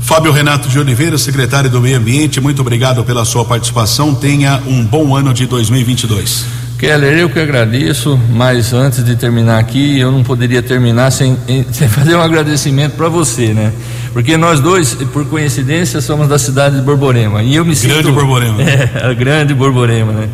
Fábio 0.01 0.31
Renato 0.31 0.69
de 0.69 0.77
Oliveira, 0.77 1.17
secretário 1.17 1.67
do 1.67 1.81
Meio 1.81 1.97
Ambiente, 1.97 2.39
muito 2.39 2.61
obrigado 2.61 3.03
pela 3.03 3.25
sua 3.25 3.43
participação. 3.43 4.13
Tenha 4.13 4.61
um 4.67 4.85
bom 4.85 5.15
ano 5.15 5.33
de 5.33 5.47
2022. 5.47 6.64
Keller, 6.85 7.17
eu 7.17 7.29
que 7.31 7.39
agradeço, 7.39 8.19
mas 8.29 8.71
antes 8.71 9.03
de 9.03 9.15
terminar 9.15 9.57
aqui, 9.57 9.99
eu 9.99 10.11
não 10.11 10.23
poderia 10.23 10.61
terminar 10.61 11.09
sem, 11.09 11.35
sem 11.73 11.87
fazer 11.87 12.15
um 12.15 12.21
agradecimento 12.21 12.91
para 12.91 13.09
você, 13.09 13.55
né? 13.55 13.73
Porque 14.13 14.37
nós 14.37 14.59
dois, 14.59 14.93
por 15.11 15.25
coincidência, 15.25 15.99
somos 15.99 16.27
da 16.27 16.37
cidade 16.37 16.75
de 16.75 16.83
Borborema. 16.83 17.41
E 17.41 17.55
eu 17.55 17.65
me 17.65 17.73
grande 17.73 18.03
sinto. 18.03 18.13
Borborema. 18.13 18.57
É, 18.61 19.03
a 19.03 19.13
grande 19.15 19.55
Borborema, 19.55 20.11
né? 20.11 20.29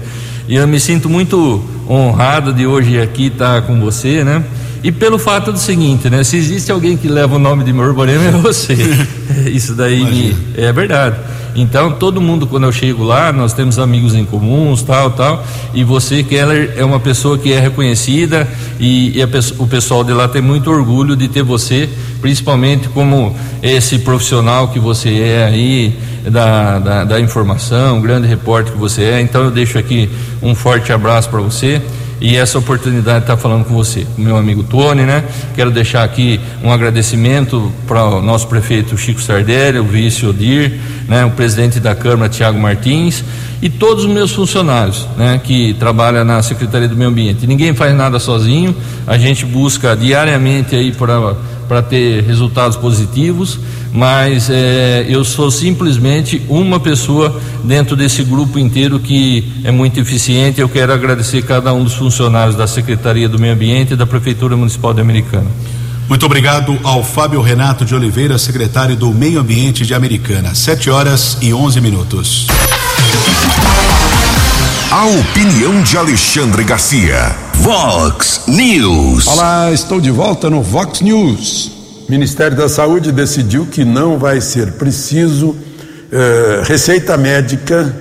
E 0.46 0.56
eu 0.56 0.68
me 0.68 0.78
sinto 0.78 1.10
muito 1.10 1.64
honrado 1.90 2.52
de 2.52 2.68
hoje 2.68 3.00
aqui 3.00 3.28
estar 3.28 3.62
com 3.62 3.80
você, 3.80 4.22
né? 4.22 4.44
E 4.84 4.92
pelo 4.92 5.18
fato 5.18 5.54
do 5.54 5.58
seguinte, 5.58 6.10
né? 6.10 6.22
Se 6.22 6.36
existe 6.36 6.70
alguém 6.70 6.98
que 6.98 7.08
leva 7.08 7.38
o 7.38 7.40
nome 7.40 7.64
de 7.64 7.72
Borborema 7.72 8.26
é 8.26 8.32
você. 8.32 8.76
Isso 9.48 9.74
daí 9.74 10.04
me, 10.04 10.36
é 10.58 10.74
verdade. 10.74 11.16
Então, 11.56 11.92
todo 11.92 12.22
mundo, 12.22 12.48
quando 12.48 12.64
eu 12.64 12.72
chego 12.72 13.04
lá, 13.04 13.32
nós 13.32 13.54
temos 13.54 13.78
amigos 13.78 14.16
em 14.16 14.24
comuns, 14.24 14.82
tal, 14.84 15.12
tal. 15.12 15.44
E 15.74 15.84
você, 15.84 16.24
Keller, 16.24 16.74
é 16.78 16.86
uma 16.86 17.00
pessoa 17.00 17.38
que 17.38 17.52
é 17.52 17.60
reconhecida 17.60 18.48
e, 18.80 19.18
e 19.20 19.24
o 19.58 19.68
pessoal 19.68 20.04
de 20.04 20.14
lá 20.14 20.28
tem 20.28 20.42
muito 20.42 20.72
orgulho 20.72 21.16
de 21.16 21.28
ter 21.28 21.44
você, 21.44 21.90
principalmente 22.22 22.88
como 22.90 23.36
esse 23.62 24.00
profissional 24.00 24.70
que 24.70 24.80
você 24.80 25.10
é 25.10 25.46
aí, 25.46 26.00
da, 26.24 26.80
da, 26.80 27.04
da 27.04 27.20
informação, 27.20 28.00
grande 28.00 28.28
repórter 28.28 28.74
que 28.74 28.80
você 28.80 29.04
é. 29.04 29.22
Então, 29.22 29.44
eu 29.44 29.52
deixo 29.52 29.78
aqui 29.78 30.10
um 30.42 30.56
forte 30.56 30.94
abraço 30.94 31.30
para 31.30 31.42
você 31.42 31.82
e 32.22 32.38
essa 32.38 32.60
oportunidade 32.60 33.18
de 33.18 33.24
estar 33.24 33.36
falando 33.36 33.66
com 33.66 33.74
você, 33.74 34.06
com 34.16 34.22
meu 34.22 34.38
amigo 34.38 34.62
Tony, 34.62 35.02
né? 35.02 35.24
Quero 35.56 35.72
deixar 35.72 36.04
aqui 36.04 36.40
um 36.64 36.72
agradecimento 36.72 37.72
para 37.88 38.06
o 38.06 38.22
nosso 38.22 38.48
prefeito 38.48 38.96
Chico 38.96 39.20
Sardelli, 39.20 39.80
o 39.80 39.84
vice 39.84 40.24
Odir, 40.24 40.80
né? 41.08 41.26
O 41.26 41.32
presidente 41.32 41.80
da 41.80 41.96
Câmara 41.96 42.30
Tiago 42.30 42.60
Martins 42.60 43.24
e 43.60 43.70
todos 43.70 44.06
os 44.06 44.12
meus 44.12 44.32
funcionários, 44.32 45.08
né? 45.18 45.42
Que 45.44 45.74
trabalham 45.74 46.24
na 46.24 46.44
Secretaria 46.44 46.88
do 46.88 46.96
Meio 46.96 47.10
Ambiente. 47.10 47.48
Ninguém 47.48 47.74
faz 47.74 47.96
nada 47.96 48.20
sozinho, 48.20 48.76
a 49.08 49.18
gente 49.18 49.44
busca 49.44 49.96
diariamente 49.96 50.76
aí 50.76 50.92
para 50.92 51.36
para 51.72 51.82
ter 51.82 52.26
resultados 52.26 52.76
positivos, 52.76 53.58
mas 53.94 54.50
é, 54.50 55.06
eu 55.08 55.24
sou 55.24 55.50
simplesmente 55.50 56.42
uma 56.50 56.82
pessoa 56.82 57.40
dentro 57.64 57.96
desse 57.96 58.26
grupo 58.26 58.60
inteiro 58.60 59.00
que 59.00 59.50
é 59.64 59.72
muito 59.72 59.98
eficiente. 59.98 60.60
Eu 60.60 60.68
quero 60.68 60.92
agradecer 60.92 61.42
cada 61.44 61.72
um 61.72 61.86
dos 61.86 61.94
funcionários 61.94 62.58
da 62.58 62.68
Secretaria 62.68 63.30
do 63.30 63.40
Meio 63.40 63.54
Ambiente 63.54 63.94
e 63.94 63.96
da 63.96 64.06
Prefeitura 64.06 64.58
Municipal 64.58 64.94
de 64.94 65.00
Americana. 65.00 65.48
Muito 66.10 66.26
obrigado 66.26 66.78
ao 66.84 67.06
Fábio 67.06 67.40
Renato 67.40 67.86
de 67.86 67.96
Oliveira, 67.96 68.38
secretário 68.38 68.98
do 68.98 69.10
Meio 69.14 69.40
Ambiente 69.40 69.86
de 69.86 69.94
Americana. 69.94 70.54
Sete 70.54 70.90
horas 70.90 71.38
e 71.42 71.54
onze 71.54 71.80
minutos. 71.80 72.48
A 74.92 75.06
opinião 75.06 75.82
de 75.84 75.98
Alexandre 75.98 76.66
Garcia. 76.66 77.34
Vox 77.54 78.42
News. 78.46 79.26
Olá, 79.26 79.72
estou 79.72 80.02
de 80.02 80.12
volta 80.12 80.50
no 80.50 80.62
Vox 80.62 81.00
News. 81.00 81.72
O 82.10 82.12
Ministério 82.12 82.58
da 82.58 82.68
Saúde 82.68 83.10
decidiu 83.10 83.66
que 83.66 83.86
não 83.86 84.20
vai 84.20 84.42
ser 84.42 84.74
preciso 84.74 85.56
eh, 86.12 86.62
receita 86.66 87.16
médica 87.16 87.96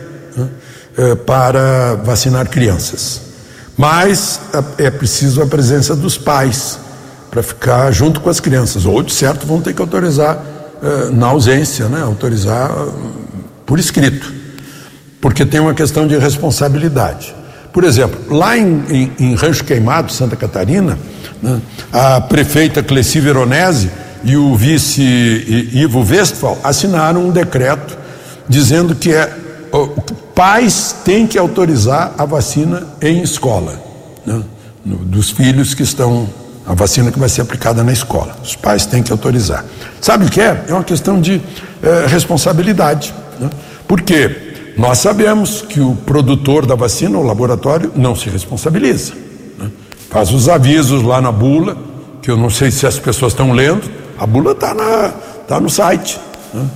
eh, 0.98 1.14
para 1.14 1.94
vacinar 1.94 2.48
crianças. 2.48 3.20
Mas 3.76 4.40
eh, 4.52 4.86
é 4.86 4.90
preciso 4.90 5.40
a 5.42 5.46
presença 5.46 5.94
dos 5.94 6.18
pais 6.18 6.76
para 7.30 7.40
ficar 7.40 7.92
junto 7.92 8.20
com 8.20 8.28
as 8.28 8.40
crianças. 8.40 8.84
Ou, 8.84 9.00
de 9.00 9.12
certo, 9.12 9.46
vão 9.46 9.60
ter 9.60 9.74
que 9.74 9.80
autorizar 9.80 10.42
eh, 10.82 11.10
na 11.12 11.28
ausência, 11.28 11.88
né? 11.88 12.02
autorizar 12.02 12.68
por 13.64 13.78
escrito 13.78 14.39
porque 15.20 15.44
tem 15.44 15.60
uma 15.60 15.74
questão 15.74 16.06
de 16.06 16.16
responsabilidade. 16.16 17.34
Por 17.72 17.84
exemplo, 17.84 18.36
lá 18.36 18.56
em, 18.56 18.82
em, 18.88 19.12
em 19.18 19.34
Rancho 19.34 19.64
Queimado, 19.64 20.10
Santa 20.12 20.34
Catarina, 20.34 20.98
né, 21.42 21.60
a 21.92 22.20
prefeita 22.20 22.82
Cleci 22.82 23.20
Veronese 23.20 23.90
e 24.24 24.36
o 24.36 24.54
vice 24.56 25.02
Ivo 25.72 26.00
Westphal 26.00 26.58
assinaram 26.64 27.28
um 27.28 27.30
decreto 27.30 27.96
dizendo 28.48 28.94
que 28.94 29.12
é, 29.14 29.30
pais 30.34 30.96
têm 31.04 31.26
que 31.26 31.38
autorizar 31.38 32.12
a 32.18 32.24
vacina 32.24 32.82
em 33.00 33.22
escola, 33.22 33.80
né, 34.26 34.42
dos 34.84 35.30
filhos 35.30 35.74
que 35.74 35.82
estão, 35.82 36.28
a 36.66 36.74
vacina 36.74 37.12
que 37.12 37.18
vai 37.18 37.28
ser 37.28 37.42
aplicada 37.42 37.84
na 37.84 37.92
escola. 37.92 38.36
Os 38.42 38.56
pais 38.56 38.86
têm 38.86 39.02
que 39.02 39.12
autorizar. 39.12 39.64
Sabe 40.00 40.24
o 40.24 40.28
que 40.28 40.40
é? 40.40 40.64
É 40.68 40.72
uma 40.72 40.82
questão 40.82 41.20
de 41.20 41.40
é, 41.82 42.06
responsabilidade. 42.08 43.14
Né? 43.38 43.48
Por 43.86 44.00
quê? 44.00 44.49
Nós 44.80 44.96
sabemos 44.96 45.60
que 45.60 45.78
o 45.78 45.94
produtor 45.94 46.64
da 46.64 46.74
vacina, 46.74 47.18
o 47.18 47.22
laboratório, 47.22 47.92
não 47.94 48.16
se 48.16 48.30
responsabiliza. 48.30 49.12
Né? 49.58 49.70
Faz 50.08 50.32
os 50.32 50.48
avisos 50.48 51.02
lá 51.02 51.20
na 51.20 51.30
bula, 51.30 51.76
que 52.22 52.30
eu 52.30 52.36
não 52.38 52.48
sei 52.48 52.70
se 52.70 52.86
as 52.86 52.98
pessoas 52.98 53.34
estão 53.34 53.52
lendo, 53.52 53.90
a 54.18 54.26
bula 54.26 54.52
está 54.52 55.12
tá 55.46 55.60
no 55.60 55.68
site. 55.68 56.18
Né? 56.54 56.66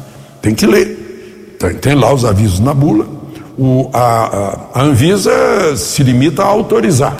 Tem 0.43 0.55
que 0.55 0.67
ler. 0.67 1.57
Tem, 1.59 1.77
tem, 1.77 1.95
lá 1.95 2.13
os 2.13 2.27
avisos 2.27 2.61
na 2.61 2.75
bula. 2.75 3.07
O, 3.57 3.89
a, 3.95 4.01
a, 4.75 4.81
a 4.81 4.83
Anvisa 4.83 5.75
se 5.75 6.03
limita 6.03 6.43
a 6.43 6.47
autorizar. 6.47 7.17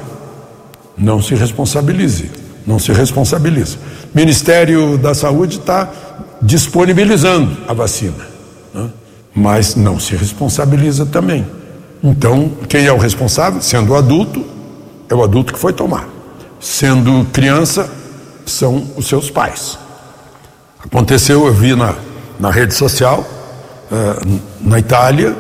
Não 0.99 1.23
se 1.23 1.35
responsabilize. 1.35 2.31
Não 2.67 2.79
se 2.79 2.93
responsabiliza. 2.93 3.79
Ministério 4.15 4.99
da 4.99 5.15
Saúde 5.15 5.61
está 5.61 5.91
disponibilizando 6.43 7.57
a 7.67 7.73
vacina. 7.73 8.27
Né? 8.75 8.91
Mas 9.35 9.75
não 9.75 9.99
se 9.99 10.15
responsabiliza 10.15 11.05
também. 11.05 11.47
Então, 12.03 12.53
quem 12.69 12.87
é 12.87 12.93
o 12.93 12.99
responsável? 12.99 13.61
Sendo 13.61 13.95
adulto, 13.95 14.45
é 15.09 15.15
o 15.15 15.25
adulto 15.25 15.53
que 15.53 15.59
foi 15.59 15.73
tomar. 15.73 16.09
Sendo 16.61 17.27
criança, 17.33 17.91
são 18.47 18.87
os 18.97 19.07
seus 19.07 19.31
pais. 19.31 19.79
Aconteceu, 20.79 21.47
eu 21.47 21.53
vi 21.53 21.75
na, 21.75 21.95
na 22.39 22.51
rede 22.51 22.75
social, 22.75 23.27
uh, 23.91 24.41
na 24.61 24.79
Itália, 24.79 25.35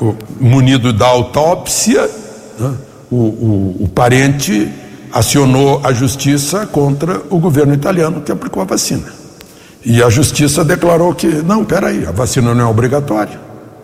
o, 0.00 0.14
munido 0.40 0.92
da 0.92 1.06
autópsia, 1.06 2.10
né, 2.58 2.74
o, 3.10 3.16
o, 3.16 3.76
o 3.84 3.88
parente 3.88 4.72
acionou 5.12 5.80
a 5.84 5.92
justiça 5.92 6.66
contra 6.66 7.22
o 7.30 7.38
governo 7.38 7.74
italiano 7.74 8.20
que 8.20 8.32
aplicou 8.32 8.62
a 8.62 8.66
vacina. 8.66 9.25
E 9.88 10.02
a 10.02 10.10
justiça 10.10 10.64
declarou 10.64 11.14
que, 11.14 11.28
não, 11.28 11.64
peraí, 11.64 12.04
a 12.04 12.10
vacina 12.10 12.52
não 12.52 12.64
é 12.64 12.68
obrigatória. 12.68 13.38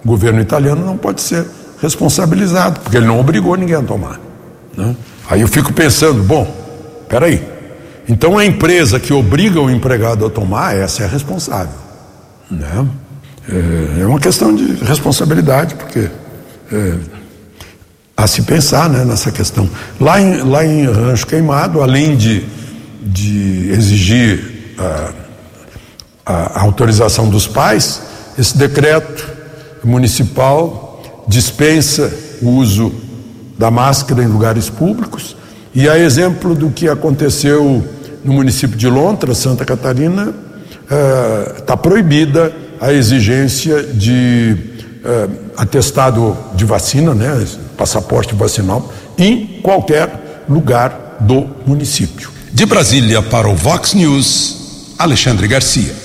O 0.04 0.08
governo 0.08 0.40
italiano 0.40 0.84
não 0.84 0.96
pode 0.96 1.20
ser 1.20 1.46
responsabilizado, 1.80 2.80
porque 2.80 2.96
ele 2.96 3.06
não 3.06 3.20
obrigou 3.20 3.54
ninguém 3.54 3.76
a 3.76 3.82
tomar. 3.82 4.18
Né? 4.76 4.96
Aí 5.30 5.42
eu 5.42 5.46
fico 5.46 5.72
pensando, 5.72 6.20
bom, 6.24 6.44
peraí, 7.08 7.40
então 8.08 8.36
a 8.36 8.44
empresa 8.44 8.98
que 8.98 9.12
obriga 9.12 9.60
o 9.60 9.70
empregado 9.70 10.26
a 10.26 10.30
tomar, 10.30 10.76
essa 10.76 11.04
é 11.04 11.06
a 11.06 11.08
responsável. 11.08 11.78
Né? 12.50 12.84
É, 13.48 14.00
é 14.00 14.06
uma 14.06 14.18
questão 14.18 14.52
de 14.52 14.84
responsabilidade, 14.84 15.76
porque 15.76 16.10
é, 16.72 16.94
a 18.16 18.26
se 18.26 18.42
pensar 18.42 18.90
né, 18.90 19.04
nessa 19.04 19.30
questão. 19.30 19.70
Lá 20.00 20.20
em, 20.20 20.42
lá 20.42 20.66
em 20.66 20.84
Rancho 20.84 21.28
Queimado, 21.28 21.80
além 21.80 22.16
de, 22.16 22.44
de 23.00 23.70
exigir 23.70 24.74
a, 24.76 25.21
a, 26.24 26.60
autorização 26.60 27.28
dos 27.28 27.46
pais, 27.46 28.02
esse 28.38 28.56
decreto 28.56 29.28
municipal 29.84 31.02
dispensa 31.26 32.12
o 32.40 32.50
uso 32.50 32.92
da 33.58 33.70
máscara 33.70 34.22
em 34.22 34.26
lugares 34.26 34.68
públicos 34.68 35.36
e 35.74 35.88
a 35.88 35.98
exemplo 35.98 36.54
do 36.54 36.70
que 36.70 36.88
aconteceu 36.88 37.84
no 38.24 38.32
município 38.32 38.76
de 38.76 38.88
Lontra, 38.88 39.34
Santa 39.34 39.64
Catarina, 39.64 40.34
está 41.58 41.74
eh, 41.74 41.76
proibida 41.76 42.52
a 42.80 42.92
exigência 42.92 43.82
de 43.82 44.56
eh, 45.04 45.28
atestado 45.56 46.36
de 46.54 46.64
vacina, 46.64 47.14
né, 47.14 47.44
passaporte 47.76 48.34
vacinal, 48.34 48.92
em 49.16 49.60
qualquer 49.62 50.44
lugar 50.48 51.16
do 51.20 51.48
município. 51.66 52.30
De 52.52 52.66
Brasília 52.66 53.22
para 53.22 53.48
o 53.48 53.54
Vox 53.54 53.94
News, 53.94 54.94
Alexandre 54.98 55.48
Garcia. 55.48 56.01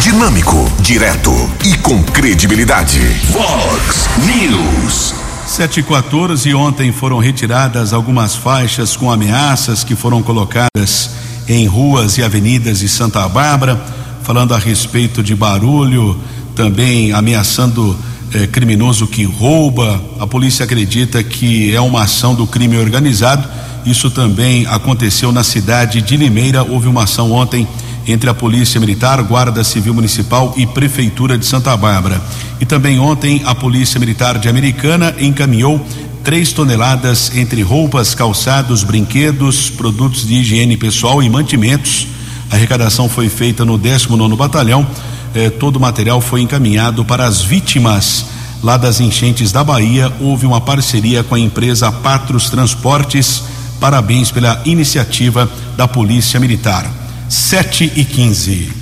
Dinâmico, 0.00 0.56
direto 0.80 1.30
e 1.62 1.76
com 1.76 2.02
credibilidade. 2.02 2.98
Vox 3.30 4.08
News. 4.26 5.14
714 5.46 6.54
ontem 6.54 6.90
foram 6.90 7.18
retiradas 7.18 7.92
algumas 7.92 8.34
faixas 8.34 8.96
com 8.96 9.10
ameaças 9.10 9.84
que 9.84 9.94
foram 9.94 10.22
colocadas 10.22 11.10
em 11.46 11.66
ruas 11.66 12.16
e 12.16 12.22
avenidas 12.22 12.78
de 12.78 12.88
Santa 12.88 13.28
Bárbara, 13.28 13.78
falando 14.22 14.54
a 14.54 14.58
respeito 14.58 15.22
de 15.22 15.34
barulho, 15.34 16.18
também 16.56 17.12
ameaçando 17.12 17.94
eh, 18.32 18.46
criminoso 18.46 19.06
que 19.06 19.24
rouba. 19.24 20.02
A 20.18 20.26
polícia 20.26 20.64
acredita 20.64 21.22
que 21.22 21.76
é 21.76 21.80
uma 21.80 22.04
ação 22.04 22.34
do 22.34 22.46
crime 22.46 22.78
organizado. 22.78 23.46
Isso 23.84 24.10
também 24.10 24.66
aconteceu 24.66 25.30
na 25.30 25.44
cidade 25.44 26.00
de 26.00 26.16
Limeira. 26.16 26.62
Houve 26.62 26.88
uma 26.88 27.04
ação 27.04 27.32
ontem 27.32 27.68
entre 28.12 28.30
a 28.30 28.34
Polícia 28.34 28.80
Militar, 28.80 29.22
Guarda 29.22 29.62
Civil 29.62 29.94
Municipal 29.94 30.54
e 30.56 30.66
Prefeitura 30.66 31.36
de 31.36 31.46
Santa 31.46 31.76
Bárbara. 31.76 32.20
E 32.60 32.64
também 32.64 32.98
ontem 32.98 33.42
a 33.44 33.54
Polícia 33.54 33.98
Militar 34.00 34.38
de 34.38 34.48
Americana 34.48 35.14
encaminhou 35.18 35.84
três 36.22 36.52
toneladas 36.52 37.34
entre 37.36 37.62
roupas, 37.62 38.14
calçados, 38.14 38.84
brinquedos, 38.84 39.70
produtos 39.70 40.26
de 40.26 40.34
higiene 40.34 40.76
pessoal 40.76 41.22
e 41.22 41.28
mantimentos. 41.28 42.06
A 42.50 42.56
arrecadação 42.56 43.08
foi 43.08 43.28
feita 43.28 43.64
no 43.64 43.78
19 43.78 44.36
Batalhão. 44.36 44.86
Eh, 45.34 45.50
todo 45.50 45.76
o 45.76 45.80
material 45.80 46.20
foi 46.20 46.40
encaminhado 46.40 47.04
para 47.04 47.24
as 47.24 47.42
vítimas 47.42 48.26
lá 48.62 48.76
das 48.76 49.00
enchentes 49.00 49.52
da 49.52 49.64
Bahia. 49.64 50.12
Houve 50.20 50.46
uma 50.46 50.60
parceria 50.60 51.22
com 51.22 51.34
a 51.34 51.40
empresa 51.40 51.90
Patros 51.90 52.50
Transportes. 52.50 53.42
Parabéns 53.80 54.30
pela 54.30 54.60
iniciativa 54.64 55.50
da 55.76 55.88
Polícia 55.88 56.38
Militar. 56.38 56.99
7 57.30 57.92
e 57.94 58.04
15. 58.04 58.72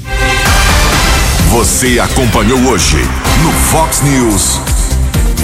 Você 1.51 2.01
acompanhou 2.01 2.59
hoje 2.61 2.97
no 3.43 3.53
Fox 3.53 4.01
News. 4.01 4.59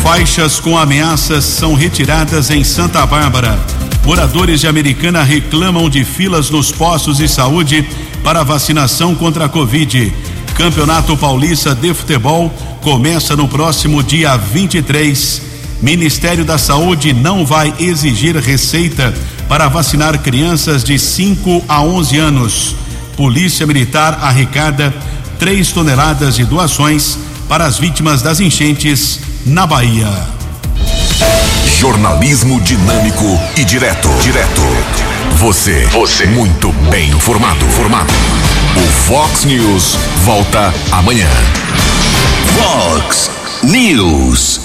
Faixas 0.03 0.59
com 0.59 0.79
ameaças 0.79 1.45
são 1.45 1.75
retiradas 1.75 2.49
em 2.49 2.65
Santa 2.65 3.05
Bárbara. 3.05 3.61
Moradores 4.07 4.63
de 4.63 4.69
Americana 4.69 5.23
reclamam 5.23 5.91
de 5.91 6.03
filas 6.03 6.49
nos 6.49 6.73
postos 6.73 7.19
de 7.19 7.29
saúde 7.29 7.87
para 8.23 8.43
vacinação 8.43 9.15
contra 9.15 9.45
a 9.45 9.49
Covid. 9.51 10.11
Campeonato 10.55 11.15
Paulista 11.15 11.75
de 11.75 11.93
Futebol 11.93 12.51
começa 12.81 13.37
no 13.37 13.47
próximo 13.47 14.03
dia 14.03 14.35
23. 14.39 15.43
Ministério 15.83 16.43
da 16.43 16.57
Saúde 16.57 17.13
não 17.13 17.45
vai 17.45 17.75
exigir 17.79 18.35
receita 18.39 19.13
para 19.47 19.69
vacinar 19.69 20.19
crianças 20.21 20.83
de 20.83 20.99
5 20.99 21.67
a 21.69 21.83
11 21.83 22.17
anos. 22.17 22.84
Polícia 23.17 23.67
Militar 23.67 24.19
arrecada 24.23 24.95
3 25.39 25.73
toneladas 25.73 26.37
de 26.37 26.45
doações 26.45 27.19
para 27.49 27.65
as 27.65 27.79
vítimas 27.79 28.23
das 28.23 28.41
enchentes 28.41 29.21
na 29.45 29.67
Bahia. 29.67 30.09
Jornalismo 31.79 32.61
dinâmico 32.61 33.39
e 33.57 33.65
direto. 33.65 34.09
Direto. 34.23 34.63
Você. 35.37 35.87
Você. 35.87 36.27
Muito 36.27 36.73
bem 36.91 37.11
informado. 37.11 37.65
Formado. 37.67 38.13
O 38.77 38.87
Fox 39.07 39.45
News 39.45 39.99
volta 40.25 40.73
amanhã. 40.91 41.29
Fox 42.57 43.31
News. 43.63 44.61